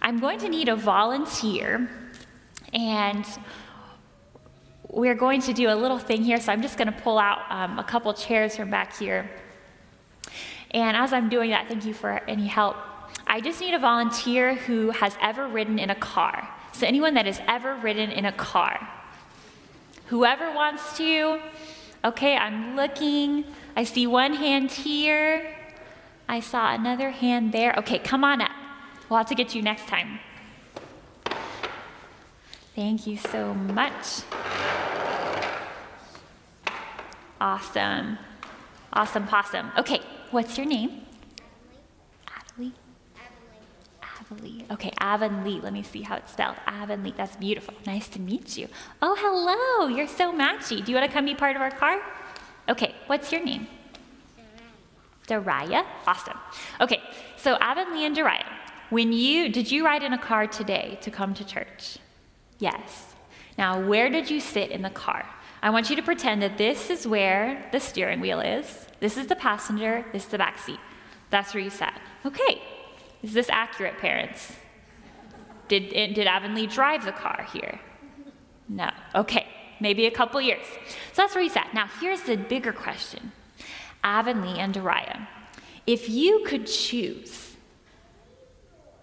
I'm 0.02 0.18
going 0.18 0.38
to 0.40 0.48
need 0.48 0.68
a 0.68 0.76
volunteer, 0.76 1.88
and 2.72 3.24
we're 4.88 5.14
going 5.14 5.40
to 5.42 5.52
do 5.52 5.68
a 5.70 5.74
little 5.74 5.98
thing 5.98 6.22
here. 6.22 6.40
So 6.40 6.52
I'm 6.52 6.62
just 6.62 6.76
going 6.76 6.92
to 6.92 7.00
pull 7.00 7.18
out 7.18 7.40
um, 7.50 7.78
a 7.78 7.84
couple 7.84 8.12
chairs 8.14 8.56
from 8.56 8.70
back 8.70 8.96
here. 8.96 9.30
And 10.72 10.96
as 10.96 11.12
I'm 11.12 11.28
doing 11.28 11.50
that, 11.50 11.68
thank 11.68 11.84
you 11.84 11.94
for 11.94 12.20
any 12.28 12.46
help. 12.46 12.76
I 13.26 13.40
just 13.40 13.60
need 13.60 13.74
a 13.74 13.78
volunteer 13.78 14.54
who 14.54 14.90
has 14.90 15.16
ever 15.20 15.46
ridden 15.46 15.78
in 15.78 15.90
a 15.90 15.94
car. 15.94 16.48
So 16.72 16.86
anyone 16.86 17.14
that 17.14 17.26
has 17.26 17.40
ever 17.46 17.74
ridden 17.76 18.10
in 18.10 18.24
a 18.24 18.32
car. 18.32 18.88
Whoever 20.06 20.52
wants 20.52 20.96
to, 20.96 21.40
okay, 22.04 22.36
I'm 22.36 22.74
looking. 22.74 23.44
I 23.76 23.84
see 23.84 24.06
one 24.06 24.34
hand 24.34 24.72
here. 24.72 25.56
I 26.28 26.40
saw 26.40 26.74
another 26.74 27.10
hand 27.10 27.52
there. 27.52 27.74
Okay, 27.78 27.98
come 27.98 28.24
on 28.24 28.40
up. 28.40 28.50
We'll 29.10 29.18
have 29.18 29.26
to 29.26 29.34
get 29.34 29.54
you 29.54 29.60
next 29.60 29.88
time. 29.88 30.20
Thank 32.76 33.06
you 33.08 33.16
so 33.16 33.52
much. 33.52 34.22
Awesome. 37.40 38.18
Awesome 38.92 39.26
possum. 39.26 39.72
Okay, 39.76 40.00
what's 40.30 40.56
your 40.56 40.66
name? 40.66 41.02
Adelie. 42.28 42.72
Avonlea. 44.02 44.64
Okay, 44.70 44.92
Avonlea. 45.00 45.60
Let 45.60 45.72
me 45.72 45.82
see 45.82 46.02
how 46.02 46.16
it's 46.16 46.32
spelled. 46.32 46.56
Avonlea. 46.66 47.14
That's 47.16 47.34
beautiful. 47.36 47.74
Nice 47.86 48.08
to 48.10 48.20
meet 48.20 48.56
you. 48.56 48.68
Oh, 49.02 49.16
hello. 49.18 49.88
You're 49.94 50.06
so 50.06 50.32
matchy. 50.32 50.84
Do 50.84 50.92
you 50.92 50.98
want 50.98 51.10
to 51.10 51.12
come 51.12 51.24
be 51.24 51.34
part 51.34 51.56
of 51.56 51.62
our 51.62 51.70
car? 51.70 52.00
Okay, 52.68 52.94
what's 53.08 53.32
your 53.32 53.42
name? 53.42 53.66
Dariah. 55.26 55.84
Awesome. 56.06 56.38
Okay, 56.80 57.00
so 57.36 57.56
Avonlea 57.60 58.06
and 58.06 58.16
Dariah, 58.16 58.44
when 58.90 59.12
you 59.12 59.48
did 59.48 59.70
you 59.70 59.84
ride 59.84 60.02
in 60.02 60.12
a 60.12 60.18
car 60.18 60.46
today 60.46 60.98
to 61.02 61.10
come 61.10 61.34
to 61.34 61.44
church? 61.44 61.98
Yes. 62.58 63.14
Now, 63.56 63.80
where 63.86 64.08
did 64.08 64.30
you 64.30 64.40
sit 64.40 64.70
in 64.70 64.82
the 64.82 64.90
car? 64.90 65.26
I 65.62 65.70
want 65.70 65.90
you 65.90 65.96
to 65.96 66.02
pretend 66.02 66.42
that 66.42 66.58
this 66.58 66.90
is 66.90 67.06
where 67.06 67.68
the 67.72 67.80
steering 67.80 68.20
wheel 68.20 68.40
is. 68.40 68.86
This 69.00 69.16
is 69.16 69.26
the 69.26 69.36
passenger. 69.36 70.04
This 70.12 70.24
is 70.24 70.30
the 70.30 70.38
back 70.38 70.58
seat. 70.58 70.80
That's 71.30 71.54
where 71.54 71.62
you 71.62 71.70
sat. 71.70 72.00
Okay. 72.24 72.62
Is 73.22 73.32
this 73.32 73.48
accurate, 73.50 73.98
parents? 73.98 74.52
Did, 75.68 75.90
did 75.90 76.26
Avonlea 76.26 76.66
drive 76.66 77.04
the 77.04 77.12
car 77.12 77.46
here? 77.52 77.78
No. 78.68 78.90
Okay 79.14 79.46
maybe 79.80 80.06
a 80.06 80.10
couple 80.10 80.40
years. 80.40 80.66
So 81.12 81.22
that's 81.22 81.34
where 81.34 81.42
you 81.42 81.50
sat. 81.50 81.72
Now, 81.74 81.88
here's 82.00 82.22
the 82.22 82.36
bigger 82.36 82.72
question 82.72 83.32
Avonlea 84.04 84.58
and 84.58 84.72
Dariah. 84.72 85.26
If 85.86 86.08
you 86.08 86.44
could 86.46 86.66
choose, 86.66 87.49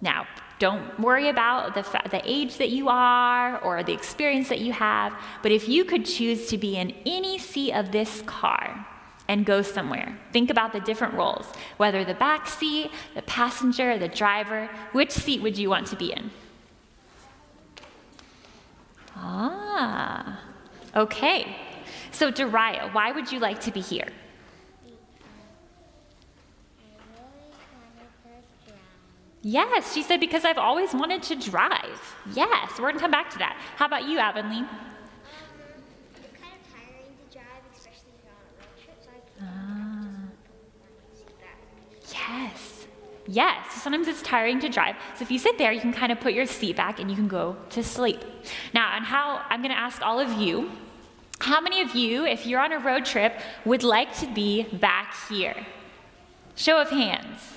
now, 0.01 0.27
don't 0.59 0.99
worry 0.99 1.29
about 1.29 1.75
the, 1.75 1.83
fa- 1.83 2.07
the 2.09 2.21
age 2.25 2.57
that 2.57 2.69
you 2.69 2.89
are 2.89 3.59
or 3.59 3.83
the 3.83 3.93
experience 3.93 4.49
that 4.49 4.59
you 4.59 4.73
have, 4.73 5.13
but 5.43 5.51
if 5.51 5.67
you 5.69 5.85
could 5.85 6.05
choose 6.05 6.47
to 6.47 6.57
be 6.57 6.77
in 6.77 6.93
any 7.05 7.37
seat 7.37 7.73
of 7.73 7.91
this 7.91 8.21
car, 8.25 8.85
and 9.29 9.45
go 9.45 9.61
somewhere. 9.61 10.17
Think 10.31 10.49
about 10.49 10.71
the 10.71 10.79
different 10.79 11.13
roles, 11.13 11.47
whether 11.77 12.05
the 12.05 12.13
back 12.13 12.47
seat, 12.47 12.91
the 13.13 13.21
passenger, 13.23 13.97
the 13.97 14.07
driver, 14.07 14.69
which 14.93 15.11
seat 15.11 15.41
would 15.41 15.57
you 15.57 15.69
want 15.69 15.87
to 15.87 15.95
be 15.95 16.13
in? 16.13 16.31
Ah, 19.15 20.39
Okay, 20.95 21.55
So, 22.11 22.31
Dariah, 22.31 22.89
why 22.93 23.11
would 23.11 23.31
you 23.31 23.39
like 23.39 23.59
to 23.61 23.71
be 23.71 23.81
here? 23.81 24.07
Yes, 29.49 29.93
she 29.93 30.03
said, 30.03 30.19
because 30.19 30.43
I've 30.43 30.57
always 30.57 30.93
wanted 30.93 31.23
to 31.23 31.35
drive. 31.35 32.15
Yes, 32.33 32.71
we're 32.71 32.89
going 32.89 32.95
to 32.95 32.99
come 32.99 33.11
back 33.11 33.29
to 33.29 33.37
that. 33.37 33.55
How 33.77 33.85
about 33.85 34.03
you, 34.03 34.19
Avonlea? 34.19 34.57
Um, 34.57 34.67
it's 36.17 36.35
kind 36.37 36.51
of 36.51 36.67
tiring 36.69 37.15
to 37.15 37.33
drive, 37.33 37.63
especially 37.73 38.11
if 38.17 38.25
you're 38.25 38.33
on 38.33 38.43
a 38.43 38.59
road 38.59 38.75
trip, 38.83 38.97
so 39.01 39.09
I 39.09 39.19
can 39.23 40.27
see. 42.03 42.17
Yes. 42.19 42.87
Yes. 43.25 43.73
So 43.73 43.79
sometimes 43.79 44.09
it's 44.09 44.21
tiring 44.21 44.59
to 44.59 44.67
drive. 44.67 44.97
So 45.15 45.21
if 45.21 45.31
you 45.31 45.39
sit 45.39 45.57
there, 45.57 45.71
you 45.71 45.79
can 45.79 45.93
kind 45.93 46.11
of 46.11 46.19
put 46.19 46.33
your 46.33 46.45
seat 46.45 46.75
back 46.75 46.99
and 46.99 47.09
you 47.09 47.15
can 47.15 47.29
go 47.29 47.55
to 47.69 47.81
sleep. 47.81 48.19
Now, 48.73 48.97
and 48.97 49.05
how 49.05 49.45
I'm 49.47 49.61
going 49.61 49.71
to 49.71 49.79
ask 49.79 50.01
all 50.01 50.19
of 50.19 50.33
you 50.41 50.69
how 51.39 51.61
many 51.61 51.79
of 51.79 51.95
you, 51.95 52.25
if 52.25 52.45
you're 52.45 52.59
on 52.59 52.73
a 52.73 52.79
road 52.79 53.05
trip, 53.05 53.39
would 53.63 53.83
like 53.83 54.13
to 54.17 54.27
be 54.27 54.63
back 54.63 55.15
here? 55.29 55.65
Show 56.57 56.81
of 56.81 56.89
hands. 56.89 57.53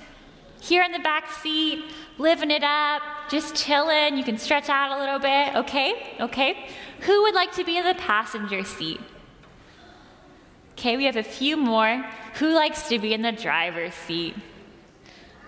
Here 0.60 0.82
in 0.82 0.92
the 0.92 0.98
back 0.98 1.30
seat, 1.30 1.84
living 2.18 2.50
it 2.50 2.62
up, 2.62 3.02
just 3.30 3.54
chilling. 3.54 4.16
You 4.16 4.24
can 4.24 4.38
stretch 4.38 4.68
out 4.68 4.96
a 4.96 5.00
little 5.00 5.18
bit. 5.18 5.56
Okay? 5.56 6.16
Okay. 6.20 6.68
Who 7.00 7.22
would 7.22 7.34
like 7.34 7.52
to 7.52 7.64
be 7.64 7.78
in 7.78 7.84
the 7.84 7.94
passenger 7.94 8.62
seat? 8.64 9.00
Okay, 10.72 10.96
we 10.96 11.04
have 11.04 11.16
a 11.16 11.22
few 11.22 11.56
more. 11.56 12.04
Who 12.34 12.54
likes 12.54 12.88
to 12.88 12.98
be 12.98 13.12
in 13.12 13.22
the 13.22 13.32
driver's 13.32 13.94
seat? 13.94 14.34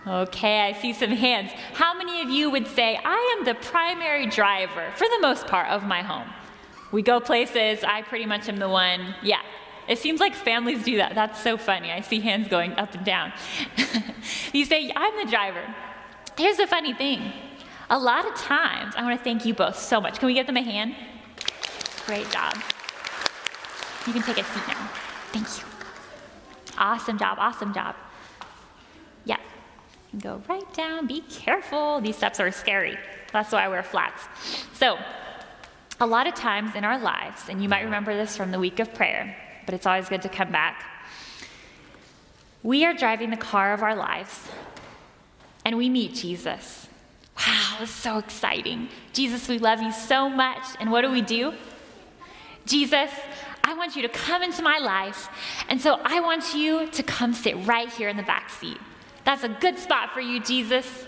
Okay, 0.06 0.60
I 0.60 0.72
see 0.72 0.92
some 0.92 1.10
hands. 1.10 1.52
How 1.74 1.96
many 1.96 2.20
of 2.22 2.28
you 2.28 2.50
would 2.50 2.66
say, 2.66 2.98
I 3.04 3.36
am 3.38 3.44
the 3.44 3.54
primary 3.54 4.26
driver, 4.26 4.90
for 4.96 5.06
the 5.06 5.18
most 5.20 5.46
part, 5.46 5.68
of 5.68 5.84
my 5.84 6.02
home? 6.02 6.28
We 6.90 7.02
go 7.02 7.20
places, 7.20 7.84
I 7.84 8.02
pretty 8.02 8.26
much 8.26 8.48
am 8.48 8.56
the 8.56 8.68
one. 8.68 9.14
Yeah, 9.22 9.40
it 9.88 9.98
seems 9.98 10.20
like 10.20 10.34
families 10.34 10.84
do 10.84 10.96
that. 10.98 11.14
That's 11.14 11.42
so 11.42 11.56
funny. 11.56 11.90
I 11.90 12.00
see 12.00 12.20
hands 12.20 12.48
going 12.48 12.72
up 12.72 12.94
and 12.94 13.04
down. 13.04 13.32
you 14.52 14.64
say, 14.64 14.92
I'm 14.94 15.24
the 15.24 15.30
driver. 15.30 15.62
Here's 16.36 16.56
the 16.56 16.66
funny 16.66 16.94
thing 16.94 17.32
a 17.92 17.98
lot 17.98 18.26
of 18.26 18.34
times, 18.34 18.94
I 18.96 19.02
want 19.02 19.18
to 19.18 19.22
thank 19.22 19.44
you 19.44 19.52
both 19.52 19.78
so 19.78 20.00
much. 20.00 20.18
Can 20.18 20.26
we 20.26 20.34
give 20.34 20.46
them 20.46 20.56
a 20.56 20.62
hand? 20.62 20.94
Great 22.06 22.28
job. 22.30 22.54
You 24.06 24.14
can 24.14 24.22
take 24.22 24.38
a 24.38 24.44
seat 24.44 24.62
now. 24.66 24.88
Thank 25.30 25.46
you. 25.58 25.64
Awesome 26.78 27.18
job, 27.18 27.36
awesome 27.38 27.74
job. 27.74 27.94
Yeah. 29.26 29.36
Go 30.18 30.42
right 30.48 30.72
down, 30.72 31.06
be 31.06 31.20
careful. 31.20 32.00
These 32.00 32.16
steps 32.16 32.40
are 32.40 32.50
scary. 32.50 32.96
That's 33.30 33.52
why 33.52 33.64
I 33.64 33.68
wear 33.68 33.82
flats. 33.82 34.22
So, 34.72 34.98
a 36.00 36.06
lot 36.06 36.26
of 36.26 36.34
times 36.34 36.74
in 36.74 36.84
our 36.84 36.98
lives, 36.98 37.48
and 37.50 37.62
you 37.62 37.68
might 37.68 37.82
remember 37.82 38.16
this 38.16 38.36
from 38.38 38.52
the 38.52 38.58
week 38.58 38.80
of 38.80 38.92
prayer, 38.94 39.36
but 39.64 39.74
it's 39.74 39.86
always 39.86 40.08
good 40.08 40.22
to 40.22 40.28
come 40.28 40.50
back. 40.52 40.84
We 42.62 42.84
are 42.84 42.94
driving 42.94 43.30
the 43.30 43.36
car 43.36 43.72
of 43.72 43.82
our 43.82 43.96
lives, 43.96 44.48
and 45.64 45.76
we 45.76 45.88
meet 45.88 46.14
Jesus. 46.14 46.88
Wow, 47.36 47.78
it's 47.80 47.90
so 47.90 48.18
exciting. 48.18 48.88
Jesus, 49.12 49.48
we 49.48 49.58
love 49.58 49.80
you 49.80 49.92
so 49.92 50.28
much. 50.28 50.62
And 50.78 50.92
what 50.92 51.02
do 51.02 51.10
we 51.10 51.22
do? 51.22 51.54
Jesus, 52.66 53.10
I 53.64 53.74
want 53.74 53.96
you 53.96 54.02
to 54.02 54.08
come 54.08 54.42
into 54.42 54.62
my 54.62 54.78
life, 54.78 55.28
and 55.68 55.80
so 55.80 56.00
I 56.04 56.20
want 56.20 56.54
you 56.54 56.86
to 56.88 57.02
come 57.02 57.32
sit 57.32 57.56
right 57.66 57.88
here 57.88 58.08
in 58.08 58.16
the 58.16 58.22
back 58.22 58.50
seat. 58.50 58.78
That's 59.24 59.44
a 59.44 59.48
good 59.48 59.78
spot 59.78 60.12
for 60.12 60.20
you, 60.20 60.40
Jesus. 60.40 61.06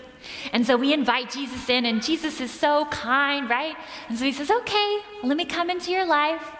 And 0.53 0.65
so 0.65 0.75
we 0.77 0.93
invite 0.93 1.31
Jesus 1.31 1.69
in, 1.69 1.85
and 1.85 2.01
Jesus 2.01 2.41
is 2.41 2.51
so 2.51 2.85
kind, 2.85 3.49
right? 3.49 3.75
And 4.09 4.17
so 4.17 4.25
he 4.25 4.31
says, 4.31 4.49
Okay, 4.49 4.99
let 5.23 5.37
me 5.37 5.45
come 5.45 5.69
into 5.69 5.91
your 5.91 6.05
life. 6.05 6.51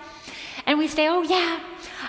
And 0.66 0.78
we 0.78 0.88
say, 0.88 1.08
Oh, 1.08 1.22
yeah, 1.24 1.60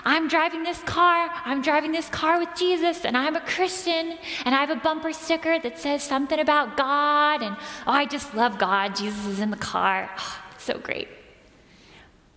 I'm 0.07 0.29
driving 0.29 0.63
this 0.63 0.81
car. 0.83 1.29
I'm 1.43 1.61
driving 1.61 1.91
this 1.91 2.07
car 2.07 2.39
with 2.39 2.47
Jesus, 2.55 3.03
and 3.03 3.17
I'm 3.17 3.35
a 3.35 3.41
Christian, 3.41 4.17
and 4.45 4.55
I 4.55 4.61
have 4.61 4.69
a 4.69 4.77
bumper 4.77 5.11
sticker 5.11 5.59
that 5.59 5.77
says 5.77 6.01
something 6.01 6.39
about 6.39 6.77
God, 6.77 7.41
and 7.41 7.57
oh, 7.85 7.91
I 7.91 8.05
just 8.05 8.33
love 8.33 8.57
God. 8.57 8.95
Jesus 8.95 9.25
is 9.25 9.41
in 9.41 9.51
the 9.51 9.57
car. 9.57 10.09
Oh, 10.17 10.41
it's 10.55 10.63
so 10.63 10.79
great. 10.79 11.09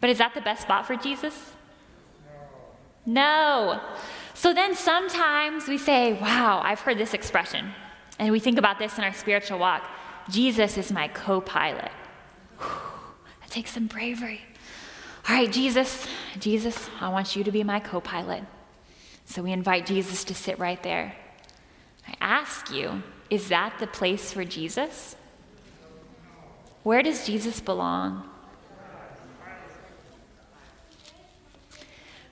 But 0.01 0.11
is 0.11 0.19
that 0.19 0.35
the 0.35 0.41
best 0.41 0.63
spot 0.63 0.85
for 0.85 0.97
Jesus? 0.97 1.53
No. 3.07 3.81
So 4.35 4.53
then 4.53 4.75
sometimes 4.75 5.69
we 5.69 5.79
say, 5.79 6.15
Wow, 6.15 6.63
I've 6.65 6.81
heard 6.81 6.99
this 6.99 7.15
expression. 7.15 7.71
And 8.19 8.33
we 8.33 8.41
think 8.41 8.59
about 8.59 8.81
this 8.81 8.99
in 8.99 9.05
our 9.05 9.13
spiritual 9.13 9.61
walk 9.61 9.89
Jesus 10.29 10.77
is 10.77 10.91
my 10.91 11.07
co 11.07 11.41
pilot. 11.41 11.93
That 12.59 13.51
takes 13.51 13.71
some 13.71 13.87
bravery. 13.87 14.41
All 15.31 15.37
right, 15.37 15.53
Jesus, 15.53 16.09
Jesus, 16.41 16.91
I 17.01 17.09
want 17.09 17.37
you 17.37 17.45
to 17.45 17.53
be 17.53 17.63
my 17.63 17.79
co 17.79 18.01
pilot. 18.01 18.43
So 19.27 19.43
we 19.43 19.53
invite 19.53 19.87
Jesus 19.87 20.25
to 20.25 20.35
sit 20.35 20.59
right 20.59 20.83
there. 20.83 21.15
I 22.09 22.15
ask 22.21 22.73
you, 22.73 23.05
is 23.31 23.49
that 23.51 23.79
the 23.79 23.87
place 23.87 24.33
for 24.33 24.45
Jesus? 24.45 25.15
Where 26.83 27.01
does 27.01 27.25
Jesus 27.25 27.61
belong? 27.61 28.29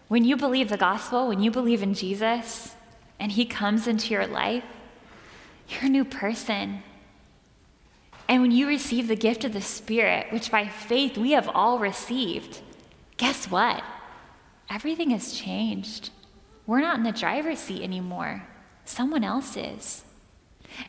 When 0.08 0.24
you 0.24 0.36
believe 0.36 0.68
the 0.68 0.76
gospel, 0.76 1.28
when 1.28 1.40
you 1.40 1.52
believe 1.52 1.84
in 1.84 1.94
Jesus, 1.94 2.74
and 3.20 3.30
he 3.30 3.44
comes 3.44 3.86
into 3.86 4.12
your 4.12 4.26
life, 4.26 4.64
you're 5.68 5.84
a 5.84 5.88
new 5.88 6.04
person. 6.04 6.82
And 8.28 8.42
when 8.42 8.50
you 8.50 8.66
receive 8.66 9.06
the 9.06 9.14
gift 9.14 9.44
of 9.44 9.52
the 9.52 9.62
Spirit, 9.62 10.32
which 10.32 10.50
by 10.50 10.66
faith 10.66 11.16
we 11.16 11.30
have 11.30 11.48
all 11.54 11.78
received, 11.78 12.62
guess 13.18 13.50
what? 13.50 13.84
Everything 14.70 15.10
has 15.10 15.34
changed. 15.34 16.10
We're 16.66 16.80
not 16.80 16.96
in 16.96 17.02
the 17.02 17.12
driver's 17.12 17.58
seat 17.58 17.82
anymore, 17.82 18.46
someone 18.84 19.24
else 19.24 19.56
is. 19.56 20.04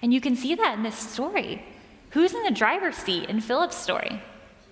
And 0.01 0.13
you 0.13 0.21
can 0.21 0.35
see 0.35 0.55
that 0.55 0.77
in 0.77 0.83
this 0.83 0.97
story. 0.97 1.63
Who's 2.11 2.33
in 2.33 2.43
the 2.43 2.51
driver's 2.51 2.97
seat 2.97 3.29
in 3.29 3.41
Philip's 3.41 3.75
story? 3.75 4.21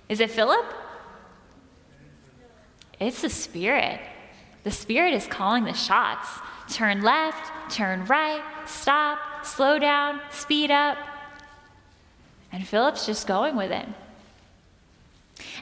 Is 0.10 0.20
it 0.20 0.32
Philip? 0.32 0.66
It's 3.00 3.22
the 3.22 3.30
Spirit. 3.30 4.00
The 4.64 4.72
Spirit 4.72 5.14
is 5.14 5.28
calling 5.28 5.64
the 5.64 5.74
shots. 5.74 6.28
Turn 6.70 7.02
left, 7.02 7.72
turn 7.72 8.06
right, 8.06 8.42
stop, 8.66 9.46
slow 9.46 9.80
down, 9.80 10.20
speed 10.32 10.72
up. 10.72 10.98
And 12.52 12.68
Philip's 12.68 13.06
just 13.06 13.28
going 13.28 13.56
with 13.56 13.72
it. 13.72 13.88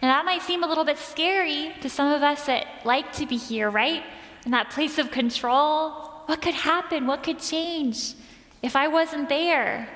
And 0.02 0.10
that 0.10 0.26
might 0.26 0.42
seem 0.42 0.64
a 0.64 0.68
little 0.68 0.86
bit 0.86 0.98
scary 0.98 1.74
to 1.82 1.90
some 1.90 2.12
of 2.12 2.22
us 2.22 2.46
that 2.46 2.68
like 2.84 3.14
to 3.14 3.26
be 3.26 3.38
here, 3.38 3.70
right? 3.70 4.04
In 4.46 4.52
that 4.52 4.70
place 4.70 4.98
of 4.98 5.12
control. 5.12 5.92
What 6.26 6.42
could 6.42 6.54
happen? 6.54 7.08
What 7.08 7.24
could 7.24 7.40
change 7.40 8.14
if 8.62 8.76
I 8.76 8.88
wasn't 8.88 9.30
there? 9.30 9.88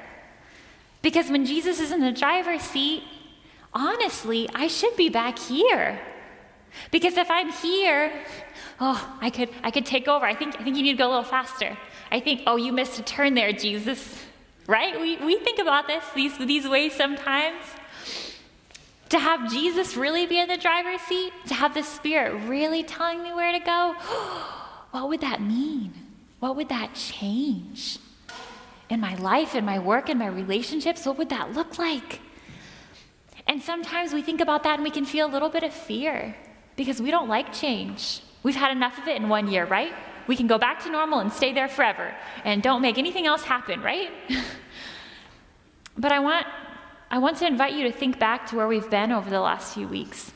Because 1.01 1.29
when 1.29 1.45
Jesus 1.45 1.79
is 1.79 1.91
in 1.91 2.01
the 2.01 2.11
driver's 2.11 2.61
seat, 2.61 3.03
honestly, 3.73 4.49
I 4.53 4.67
should 4.67 4.95
be 4.95 5.09
back 5.09 5.39
here. 5.39 5.99
Because 6.91 7.17
if 7.17 7.31
I'm 7.31 7.51
here, 7.51 8.11
oh, 8.79 9.17
I 9.21 9.29
could, 9.29 9.49
I 9.63 9.71
could 9.71 9.85
take 9.85 10.07
over. 10.07 10.25
I 10.25 10.35
think, 10.35 10.59
I 10.59 10.63
think 10.63 10.75
you 10.75 10.83
need 10.83 10.93
to 10.93 10.97
go 10.97 11.07
a 11.07 11.09
little 11.09 11.23
faster. 11.23 11.77
I 12.11 12.19
think, 12.19 12.43
oh, 12.47 12.57
you 12.57 12.71
missed 12.71 12.99
a 12.99 13.03
turn 13.03 13.33
there, 13.33 13.51
Jesus. 13.53 14.23
Right? 14.67 14.99
We, 14.99 15.17
we 15.17 15.39
think 15.39 15.59
about 15.59 15.87
this 15.87 16.03
these, 16.13 16.37
these 16.37 16.67
ways 16.67 16.93
sometimes. 16.93 17.63
To 19.09 19.19
have 19.19 19.51
Jesus 19.51 19.97
really 19.97 20.27
be 20.27 20.39
in 20.39 20.47
the 20.47 20.57
driver's 20.57 21.01
seat, 21.01 21.33
to 21.47 21.55
have 21.55 21.73
the 21.73 21.83
Spirit 21.83 22.47
really 22.47 22.83
telling 22.83 23.23
me 23.23 23.33
where 23.33 23.51
to 23.51 23.59
go, 23.59 23.93
what 24.91 25.09
would 25.09 25.21
that 25.21 25.41
mean? 25.41 25.93
What 26.39 26.55
would 26.55 26.69
that 26.69 26.93
change? 26.93 27.97
In 28.89 28.99
my 28.99 29.15
life, 29.15 29.55
in 29.55 29.65
my 29.65 29.79
work, 29.79 30.09
in 30.09 30.17
my 30.17 30.27
relationships, 30.27 31.05
what 31.05 31.17
would 31.17 31.29
that 31.29 31.53
look 31.53 31.77
like? 31.77 32.21
And 33.47 33.61
sometimes 33.61 34.13
we 34.13 34.21
think 34.21 34.41
about 34.41 34.61
that 34.63 34.75
and 34.75 34.83
we 34.83 34.91
can 34.91 35.05
feel 35.05 35.27
a 35.27 35.31
little 35.31 35.49
bit 35.49 35.63
of 35.63 35.73
fear 35.73 36.35
because 36.75 37.01
we 37.01 37.09
don't 37.09 37.27
like 37.27 37.51
change. 37.51 38.21
We've 38.43 38.55
had 38.55 38.71
enough 38.71 38.97
of 38.99 39.07
it 39.07 39.17
in 39.17 39.27
one 39.27 39.47
year, 39.47 39.65
right? 39.65 39.91
We 40.27 40.35
can 40.35 40.45
go 40.45 40.59
back 40.59 40.83
to 40.83 40.91
normal 40.91 41.19
and 41.19 41.33
stay 41.33 41.51
there 41.51 41.67
forever 41.67 42.13
and 42.45 42.61
don't 42.61 42.83
make 42.83 42.99
anything 42.99 43.25
else 43.25 43.43
happen, 43.43 43.81
right? 43.81 44.11
but 45.97 46.11
I 46.11 46.19
want, 46.19 46.45
I 47.11 47.17
want 47.17 47.37
to 47.37 47.47
invite 47.47 47.73
you 47.73 47.83
to 47.83 47.91
think 47.91 48.19
back 48.19 48.47
to 48.47 48.55
where 48.55 48.67
we've 48.67 48.89
been 48.89 49.11
over 49.11 49.29
the 49.29 49.39
last 49.39 49.73
few 49.73 49.87
weeks. 49.87 50.31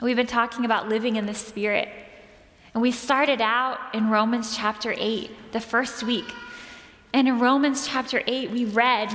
We've 0.00 0.16
been 0.16 0.26
talking 0.26 0.64
about 0.64 0.88
living 0.88 1.16
in 1.16 1.26
the 1.26 1.34
Spirit. 1.34 1.88
And 2.74 2.82
we 2.82 2.92
started 2.92 3.40
out 3.40 3.78
in 3.94 4.10
Romans 4.10 4.56
chapter 4.56 4.94
8, 4.96 5.52
the 5.52 5.60
first 5.60 6.02
week. 6.02 6.32
And 7.12 7.28
in 7.28 7.38
Romans 7.38 7.86
chapter 7.86 8.22
8, 8.26 8.50
we 8.50 8.64
read 8.64 9.12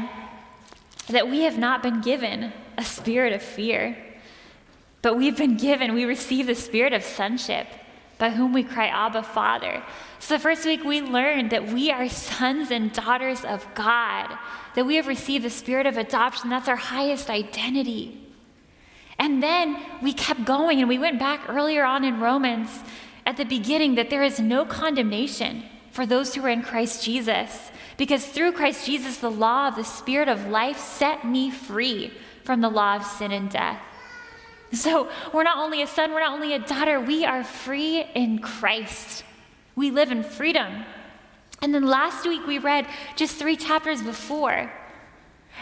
that 1.10 1.30
we 1.30 1.42
have 1.42 1.58
not 1.58 1.84
been 1.84 2.02
given 2.02 2.54
a 2.78 2.84
spirit 2.84 3.34
of 3.34 3.42
fear 3.42 3.98
but 5.02 5.18
we've 5.18 5.38
been 5.38 5.58
given, 5.58 5.94
we 5.94 6.06
receive 6.06 6.48
the 6.48 6.56
spirit 6.56 6.94
of 6.94 7.04
sonship 7.04 7.68
by 8.18 8.30
whom 8.30 8.54
we 8.54 8.64
cry, 8.64 8.88
Abba, 8.88 9.24
Father. 9.24 9.84
So, 10.22 10.36
the 10.36 10.40
first 10.40 10.68
week 10.68 10.84
we 10.84 11.02
learned 11.02 11.50
that 11.50 11.66
we 11.66 11.90
are 11.90 12.08
sons 12.08 12.70
and 12.70 12.94
daughters 12.94 13.44
of 13.44 13.66
God, 13.74 14.38
that 14.76 14.86
we 14.86 14.96
have 14.98 15.08
received 15.08 15.44
the 15.44 15.50
spirit 15.50 15.88
of 15.88 15.98
adoption. 15.98 16.52
That's 16.52 16.68
our 16.68 16.76
highest 16.76 17.32
identity. 17.32 18.22
And 19.18 19.42
then 19.42 19.80
we 20.00 20.14
kept 20.14 20.46
going 20.46 20.80
and 20.80 20.88
we 20.88 21.00
went 21.00 21.18
back 21.18 21.50
earlier 21.50 21.84
on 21.84 22.04
in 22.04 22.20
Romans 22.20 22.70
at 23.26 23.36
the 23.36 23.46
beginning 23.46 23.96
that 23.96 24.12
there 24.12 24.22
is 24.22 24.40
no 24.40 24.64
condemnation 24.64 25.64
for 25.90 26.06
those 26.06 26.36
who 26.36 26.46
are 26.46 26.50
in 26.50 26.62
Christ 26.62 27.04
Jesus. 27.04 27.72
Because 27.98 28.24
through 28.24 28.52
Christ 28.52 28.86
Jesus, 28.86 29.18
the 29.18 29.32
law 29.32 29.70
of 29.70 29.76
the 29.76 29.84
Spirit 29.84 30.30
of 30.30 30.46
life 30.46 30.78
set 30.78 31.26
me 31.26 31.50
free 31.50 32.14
from 32.44 32.62
the 32.62 32.70
law 32.70 32.96
of 32.96 33.04
sin 33.04 33.32
and 33.32 33.50
death. 33.50 33.82
So 34.72 35.10
we're 35.34 35.44
not 35.44 35.58
only 35.58 35.82
a 35.82 35.88
son, 35.88 36.12
we're 36.14 36.20
not 36.20 36.34
only 36.34 36.54
a 36.54 36.60
daughter, 36.60 37.00
we 37.00 37.26
are 37.26 37.44
free 37.44 38.06
in 38.14 38.38
Christ. 38.38 39.24
We 39.76 39.92
live 39.92 40.12
in 40.12 40.24
freedom. 40.24 40.86
And 41.62 41.74
then 41.74 41.86
last 41.86 42.26
week 42.28 42.46
we 42.48 42.58
read 42.58 42.88
just 43.16 43.38
three 43.38 43.56
chapters 43.56 44.02
before 44.02 44.72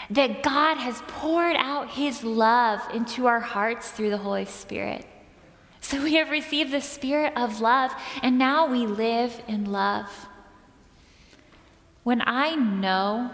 that 0.09 0.43
God 0.43 0.77
has 0.77 1.01
poured 1.07 1.55
out 1.55 1.89
his 1.89 2.23
love 2.23 2.81
into 2.93 3.27
our 3.27 3.39
hearts 3.39 3.91
through 3.91 4.11
the 4.11 4.17
Holy 4.17 4.45
Spirit. 4.45 5.05
So 5.81 6.03
we 6.03 6.15
have 6.15 6.29
received 6.29 6.71
the 6.71 6.81
spirit 6.81 7.33
of 7.35 7.61
love, 7.61 7.91
and 8.21 8.37
now 8.37 8.67
we 8.67 8.85
live 8.85 9.41
in 9.47 9.71
love. 9.71 10.27
When 12.03 12.21
I 12.25 12.55
know 12.55 13.31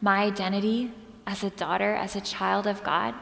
my 0.00 0.22
identity 0.22 0.92
as 1.26 1.42
a 1.42 1.50
daughter, 1.50 1.94
as 1.94 2.16
a 2.16 2.20
child 2.20 2.66
of 2.66 2.82
God, 2.82 3.14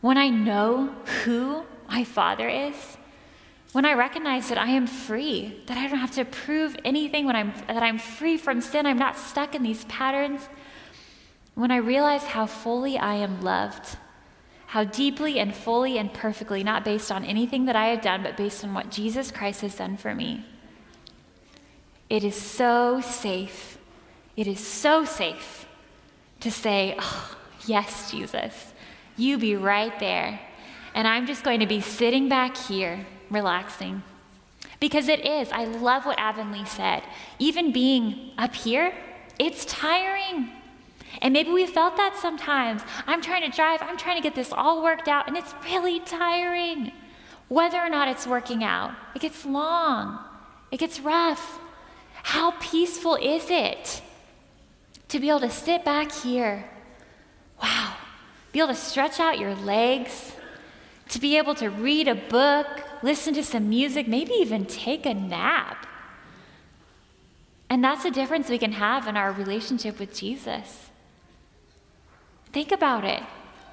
when 0.00 0.18
I 0.18 0.28
know 0.28 0.94
who 1.24 1.64
my 1.88 2.04
Father 2.04 2.48
is, 2.48 2.97
when 3.78 3.84
I 3.84 3.94
recognize 3.94 4.48
that 4.48 4.58
I 4.58 4.70
am 4.70 4.88
free, 4.88 5.62
that 5.66 5.78
I 5.78 5.86
don't 5.86 6.00
have 6.00 6.10
to 6.16 6.24
prove 6.24 6.76
anything, 6.84 7.26
when 7.26 7.36
I'm, 7.36 7.54
that 7.68 7.80
I'm 7.80 7.96
free 7.96 8.36
from 8.36 8.60
sin, 8.60 8.86
I'm 8.86 8.98
not 8.98 9.16
stuck 9.16 9.54
in 9.54 9.62
these 9.62 9.84
patterns, 9.84 10.48
when 11.54 11.70
I 11.70 11.76
realize 11.76 12.24
how 12.24 12.46
fully 12.46 12.98
I 12.98 13.14
am 13.14 13.40
loved, 13.40 13.96
how 14.66 14.82
deeply 14.82 15.38
and 15.38 15.54
fully 15.54 15.96
and 15.96 16.12
perfectly, 16.12 16.64
not 16.64 16.84
based 16.84 17.12
on 17.12 17.24
anything 17.24 17.66
that 17.66 17.76
I 17.76 17.86
have 17.86 18.00
done, 18.00 18.24
but 18.24 18.36
based 18.36 18.64
on 18.64 18.74
what 18.74 18.90
Jesus 18.90 19.30
Christ 19.30 19.60
has 19.60 19.76
done 19.76 19.96
for 19.96 20.12
me, 20.12 20.44
it 22.10 22.24
is 22.24 22.34
so 22.34 23.00
safe. 23.00 23.78
It 24.34 24.48
is 24.48 24.58
so 24.58 25.04
safe 25.04 25.68
to 26.40 26.50
say, 26.50 26.96
oh, 26.98 27.36
Yes, 27.64 28.10
Jesus, 28.10 28.72
you 29.16 29.38
be 29.38 29.54
right 29.54 29.96
there. 30.00 30.40
And 30.96 31.06
I'm 31.06 31.28
just 31.28 31.44
going 31.44 31.60
to 31.60 31.66
be 31.66 31.80
sitting 31.80 32.28
back 32.28 32.56
here 32.56 33.06
relaxing. 33.30 34.02
Because 34.80 35.08
it 35.08 35.24
is. 35.26 35.50
I 35.50 35.64
love 35.64 36.06
what 36.06 36.18
Avonlea 36.18 36.66
said. 36.66 37.02
Even 37.38 37.72
being 37.72 38.32
up 38.38 38.54
here, 38.54 38.94
it's 39.38 39.64
tiring. 39.64 40.50
And 41.20 41.32
maybe 41.32 41.50
we 41.50 41.66
felt 41.66 41.96
that 41.96 42.16
sometimes. 42.16 42.82
I'm 43.06 43.20
trying 43.20 43.48
to 43.48 43.54
drive, 43.54 43.82
I'm 43.82 43.96
trying 43.96 44.16
to 44.16 44.22
get 44.22 44.34
this 44.34 44.52
all 44.52 44.82
worked 44.82 45.08
out, 45.08 45.26
and 45.26 45.36
it's 45.36 45.54
really 45.64 46.00
tiring. 46.00 46.92
Whether 47.48 47.78
or 47.78 47.88
not 47.88 48.08
it's 48.08 48.26
working 48.26 48.62
out, 48.62 48.94
it 49.14 49.22
gets 49.22 49.44
long, 49.46 50.18
it 50.70 50.78
gets 50.78 51.00
rough. 51.00 51.58
How 52.22 52.52
peaceful 52.60 53.16
is 53.16 53.48
it 53.48 54.02
to 55.08 55.18
be 55.18 55.30
able 55.30 55.40
to 55.40 55.50
sit 55.50 55.84
back 55.84 56.12
here? 56.12 56.68
Wow, 57.62 57.96
be 58.52 58.58
able 58.58 58.68
to 58.68 58.74
stretch 58.74 59.18
out 59.18 59.38
your 59.38 59.54
legs, 59.54 60.32
to 61.08 61.18
be 61.18 61.38
able 61.38 61.54
to 61.54 61.68
read 61.70 62.06
a 62.06 62.14
book, 62.14 62.66
listen 63.02 63.34
to 63.34 63.44
some 63.44 63.68
music, 63.68 64.08
maybe 64.08 64.32
even 64.32 64.64
take 64.64 65.06
a 65.06 65.14
nap. 65.14 65.86
And 67.70 67.84
that's 67.84 68.02
the 68.02 68.10
difference 68.10 68.48
we 68.48 68.58
can 68.58 68.72
have 68.72 69.06
in 69.06 69.16
our 69.16 69.32
relationship 69.32 69.98
with 69.98 70.14
Jesus. 70.14 70.90
Think 72.52 72.72
about 72.72 73.04
it. 73.04 73.22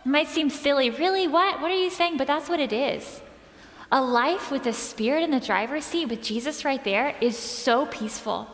It 0.05 0.09
might 0.09 0.27
seem 0.27 0.49
silly. 0.49 0.89
Really? 0.89 1.27
What? 1.27 1.61
What 1.61 1.71
are 1.71 1.81
you 1.81 1.89
saying? 1.89 2.17
But 2.17 2.27
that's 2.27 2.49
what 2.49 2.59
it 2.59 2.73
is. 2.73 3.21
A 3.91 4.01
life 4.01 4.51
with 4.51 4.63
the 4.63 4.73
Spirit 4.73 5.23
in 5.23 5.31
the 5.31 5.39
driver's 5.39 5.85
seat 5.85 6.09
with 6.09 6.21
Jesus 6.21 6.65
right 6.65 6.83
there 6.83 7.15
is 7.21 7.37
so 7.37 7.85
peaceful. 7.85 8.47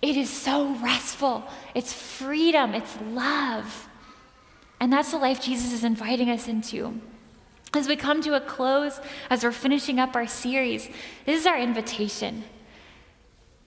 It 0.00 0.16
is 0.16 0.30
so 0.30 0.74
restful. 0.76 1.44
It's 1.74 1.92
freedom. 1.92 2.74
It's 2.74 2.96
love. 3.10 3.88
And 4.78 4.92
that's 4.92 5.10
the 5.10 5.18
life 5.18 5.42
Jesus 5.42 5.72
is 5.72 5.84
inviting 5.84 6.30
us 6.30 6.46
into. 6.46 7.00
As 7.74 7.88
we 7.88 7.96
come 7.96 8.22
to 8.22 8.34
a 8.34 8.40
close, 8.40 9.00
as 9.28 9.44
we're 9.44 9.52
finishing 9.52 9.98
up 9.98 10.16
our 10.16 10.26
series, 10.26 10.88
this 11.24 11.40
is 11.40 11.46
our 11.46 11.58
invitation. 11.58 12.44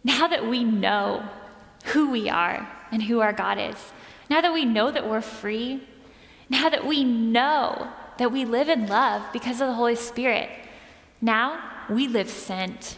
Now 0.04 0.28
that 0.28 0.48
we 0.48 0.64
know 0.64 1.28
who 1.86 2.10
we 2.10 2.30
are 2.30 2.68
and 2.92 3.04
who 3.04 3.20
our 3.20 3.34
God 3.34 3.58
is, 3.60 3.92
now 4.30 4.42
that 4.42 4.54
we 4.54 4.66
know 4.66 4.92
that 4.92 5.08
we're 5.08 5.22
free, 5.22 5.84
now 6.50 6.70
that 6.70 6.86
we 6.86 7.04
know 7.04 7.90
that 8.18 8.32
we 8.32 8.46
live 8.46 8.70
in 8.70 8.88
love 8.88 9.24
because 9.32 9.62
of 9.62 9.68
the 9.68 9.74
Holy 9.74 9.96
Spirit, 9.96 10.50
now 11.22 11.62
we 11.90 12.08
live 12.08 12.30
sent. 12.30 12.98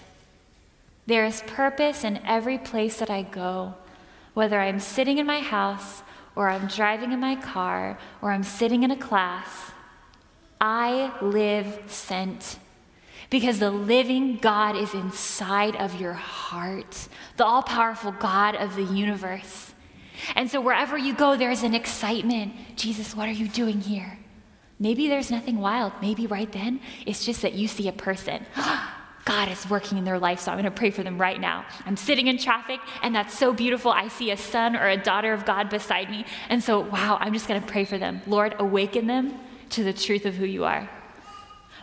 There 1.07 1.25
is 1.25 1.41
purpose 1.47 2.03
in 2.03 2.21
every 2.25 2.57
place 2.57 2.99
that 2.99 3.09
I 3.09 3.23
go, 3.23 3.73
whether 4.33 4.59
I'm 4.59 4.79
sitting 4.79 5.17
in 5.17 5.25
my 5.25 5.39
house 5.39 6.03
or 6.35 6.49
I'm 6.49 6.67
driving 6.67 7.11
in 7.11 7.19
my 7.19 7.35
car 7.35 7.97
or 8.21 8.31
I'm 8.31 8.43
sitting 8.43 8.83
in 8.83 8.91
a 8.91 8.97
class. 8.97 9.71
I 10.61 11.11
live 11.23 11.81
sent 11.87 12.59
because 13.31 13.57
the 13.57 13.71
living 13.71 14.37
God 14.37 14.75
is 14.75 14.93
inside 14.93 15.75
of 15.75 15.99
your 15.99 16.13
heart, 16.13 17.07
the 17.37 17.45
all 17.45 17.63
powerful 17.63 18.11
God 18.11 18.55
of 18.55 18.75
the 18.75 18.83
universe. 18.83 19.73
And 20.35 20.51
so 20.51 20.61
wherever 20.61 20.99
you 20.99 21.15
go, 21.15 21.35
there's 21.35 21.63
an 21.63 21.73
excitement. 21.73 22.53
Jesus, 22.75 23.15
what 23.15 23.27
are 23.27 23.33
you 23.33 23.47
doing 23.47 23.81
here? 23.81 24.19
Maybe 24.79 25.07
there's 25.07 25.31
nothing 25.31 25.59
wild. 25.59 25.93
Maybe 25.99 26.27
right 26.27 26.51
then 26.51 26.79
it's 27.07 27.25
just 27.25 27.41
that 27.41 27.53
you 27.53 27.67
see 27.67 27.87
a 27.87 27.93
person. 27.93 28.45
God 29.25 29.49
is 29.49 29.67
working 29.69 29.97
in 29.97 30.03
their 30.03 30.19
life, 30.19 30.41
so 30.41 30.51
I'm 30.51 30.57
going 30.57 30.65
to 30.65 30.71
pray 30.71 30.89
for 30.89 31.03
them 31.03 31.19
right 31.19 31.39
now. 31.39 31.65
I'm 31.85 31.95
sitting 31.95 32.25
in 32.27 32.39
traffic, 32.39 32.79
and 33.03 33.13
that's 33.13 33.37
so 33.37 33.53
beautiful. 33.53 33.91
I 33.91 34.07
see 34.07 34.31
a 34.31 34.37
son 34.37 34.75
or 34.75 34.87
a 34.87 34.97
daughter 34.97 35.31
of 35.31 35.45
God 35.45 35.69
beside 35.69 36.09
me. 36.09 36.25
And 36.49 36.63
so, 36.63 36.79
wow, 36.79 37.17
I'm 37.19 37.31
just 37.31 37.47
going 37.47 37.61
to 37.61 37.67
pray 37.67 37.85
for 37.85 37.99
them. 37.99 38.21
Lord, 38.25 38.55
awaken 38.59 39.05
them 39.05 39.39
to 39.71 39.83
the 39.83 39.93
truth 39.93 40.25
of 40.25 40.35
who 40.35 40.45
you 40.45 40.63
are. 40.65 40.89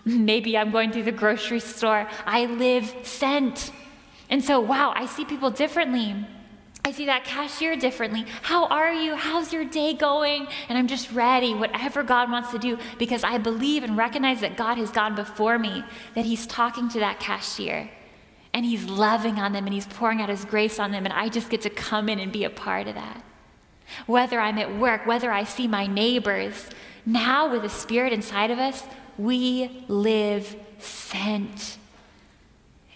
Maybe 0.05 0.57
I'm 0.57 0.71
going 0.71 0.93
through 0.93 1.03
the 1.05 1.13
grocery 1.13 1.61
store. 1.61 2.09
I 2.25 2.47
live 2.47 2.95
sent. 3.03 3.73
And 4.31 4.43
so, 4.43 4.61
wow, 4.61 4.93
I 4.95 5.07
see 5.07 5.25
people 5.25 5.51
differently. 5.51 6.15
I 6.85 6.93
see 6.93 7.07
that 7.07 7.25
cashier 7.25 7.77
differently. 7.77 8.25
How 8.43 8.67
are 8.69 8.93
you? 8.93 9.15
How's 9.15 9.53
your 9.53 9.65
day 9.65 9.93
going? 9.93 10.47
And 10.69 10.79
I'm 10.79 10.87
just 10.87 11.13
ready, 11.13 11.53
whatever 11.53 12.03
God 12.03 12.31
wants 12.31 12.51
to 12.53 12.59
do, 12.59 12.79
because 12.99 13.25
I 13.25 13.37
believe 13.37 13.83
and 13.83 13.97
recognize 13.97 14.41
that 14.41 14.57
God 14.57 14.79
has 14.79 14.91
gone 14.91 15.15
before 15.15 15.59
me, 15.59 15.85
that 16.15 16.25
He's 16.25 16.47
talking 16.47 16.89
to 16.91 17.01
that 17.01 17.21
cashier, 17.21 17.91
and 18.55 18.65
He's 18.65 18.85
loving 18.85 19.39
on 19.39 19.53
them, 19.53 19.67
and 19.67 19.75
He's 19.75 19.87
pouring 19.87 20.23
out 20.23 20.31
His 20.31 20.47
grace 20.47 20.79
on 20.79 20.91
them, 20.91 21.05
and 21.05 21.13
I 21.13 21.29
just 21.29 21.51
get 21.51 21.61
to 21.63 21.71
come 21.71 22.09
in 22.09 22.19
and 22.19 22.33
be 22.33 22.45
a 22.45 22.51
part 22.51 22.87
of 22.87 22.95
that. 22.95 23.23
Whether 24.07 24.41
I'm 24.41 24.59
at 24.59 24.77
work, 24.77 25.07
whether 25.07 25.33
I 25.33 25.45
see 25.45 25.67
my 25.67 25.87
neighbors, 25.87 26.69
now 27.07 27.51
with 27.51 27.63
the 27.63 27.69
Spirit 27.69 28.13
inside 28.13 28.51
of 28.51 28.59
us, 28.59 28.85
we 29.17 29.85
live 29.89 30.57
sent. 30.79 31.79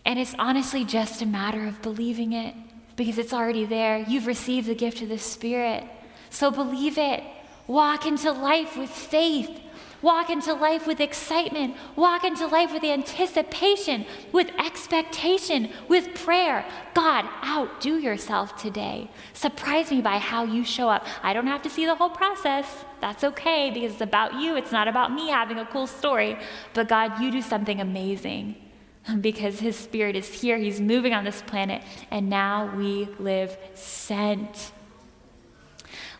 And 0.04 0.18
it's 0.18 0.34
honestly 0.38 0.84
just 0.84 1.22
a 1.22 1.26
matter 1.26 1.66
of 1.66 1.82
believing 1.82 2.32
it 2.32 2.54
because 2.96 3.18
it's 3.18 3.32
already 3.32 3.64
there. 3.64 3.98
You've 3.98 4.26
received 4.26 4.66
the 4.66 4.74
gift 4.74 5.02
of 5.02 5.08
the 5.08 5.18
Spirit. 5.18 5.84
So 6.30 6.50
believe 6.50 6.98
it. 6.98 7.22
Walk 7.66 8.06
into 8.06 8.32
life 8.32 8.76
with 8.76 8.90
faith. 8.90 9.60
Walk 10.02 10.30
into 10.30 10.52
life 10.52 10.86
with 10.86 11.00
excitement. 11.00 11.76
Walk 11.94 12.24
into 12.24 12.46
life 12.46 12.72
with 12.72 12.82
anticipation, 12.82 14.04
with 14.32 14.50
expectation, 14.58 15.70
with 15.88 16.12
prayer. 16.14 16.66
God, 16.92 17.24
outdo 17.44 17.98
yourself 17.98 18.56
today. 18.56 19.08
Surprise 19.32 19.90
me 19.92 20.00
by 20.00 20.18
how 20.18 20.44
you 20.44 20.64
show 20.64 20.88
up. 20.88 21.06
I 21.22 21.32
don't 21.32 21.46
have 21.46 21.62
to 21.62 21.70
see 21.70 21.86
the 21.86 21.94
whole 21.94 22.10
process. 22.10 22.84
That's 23.00 23.22
okay 23.22 23.70
because 23.70 23.92
it's 23.92 24.00
about 24.00 24.34
you. 24.34 24.56
It's 24.56 24.72
not 24.72 24.88
about 24.88 25.12
me 25.12 25.28
having 25.28 25.58
a 25.58 25.66
cool 25.66 25.86
story. 25.86 26.36
But 26.74 26.88
God, 26.88 27.20
you 27.20 27.30
do 27.30 27.40
something 27.40 27.80
amazing 27.80 28.56
because 29.20 29.60
his 29.60 29.76
spirit 29.76 30.16
is 30.16 30.28
here. 30.32 30.58
He's 30.58 30.80
moving 30.80 31.14
on 31.14 31.24
this 31.24 31.42
planet, 31.42 31.82
and 32.10 32.28
now 32.28 32.74
we 32.76 33.08
live 33.18 33.56
sent. 33.74 34.72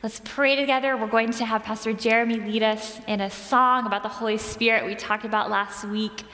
Let's 0.03 0.21
pray 0.25 0.57
together. 0.57 0.97
We're 0.97 1.07
going 1.07 1.31
to 1.31 1.45
have 1.45 1.63
Pastor 1.63 1.93
Jeremy 1.93 2.41
lead 2.41 2.65
us 2.65 3.01
in 3.07 3.21
a 3.21 3.31
song 3.31 3.87
about 3.87 4.03
the 4.03 4.09
Holy 4.09 4.37
Spirit 4.37 4.85
we 4.85 4.97
talked 4.97 5.25
about 5.25 5.49
last 5.49 5.85
week. 5.85 6.25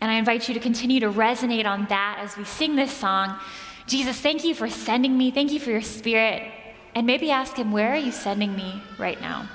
And 0.00 0.12
I 0.12 0.14
invite 0.14 0.46
you 0.46 0.54
to 0.54 0.60
continue 0.60 1.00
to 1.00 1.10
resonate 1.10 1.66
on 1.66 1.86
that 1.86 2.18
as 2.20 2.36
we 2.36 2.44
sing 2.44 2.76
this 2.76 2.92
song. 2.92 3.36
Jesus, 3.88 4.20
thank 4.20 4.44
you 4.44 4.54
for 4.54 4.70
sending 4.70 5.18
me. 5.18 5.32
Thank 5.32 5.50
you 5.50 5.58
for 5.58 5.72
your 5.72 5.82
spirit. 5.82 6.48
And 6.94 7.04
maybe 7.04 7.32
ask 7.32 7.56
him, 7.56 7.72
Where 7.72 7.90
are 7.90 7.96
you 7.96 8.12
sending 8.12 8.54
me 8.54 8.80
right 8.96 9.20
now? 9.20 9.48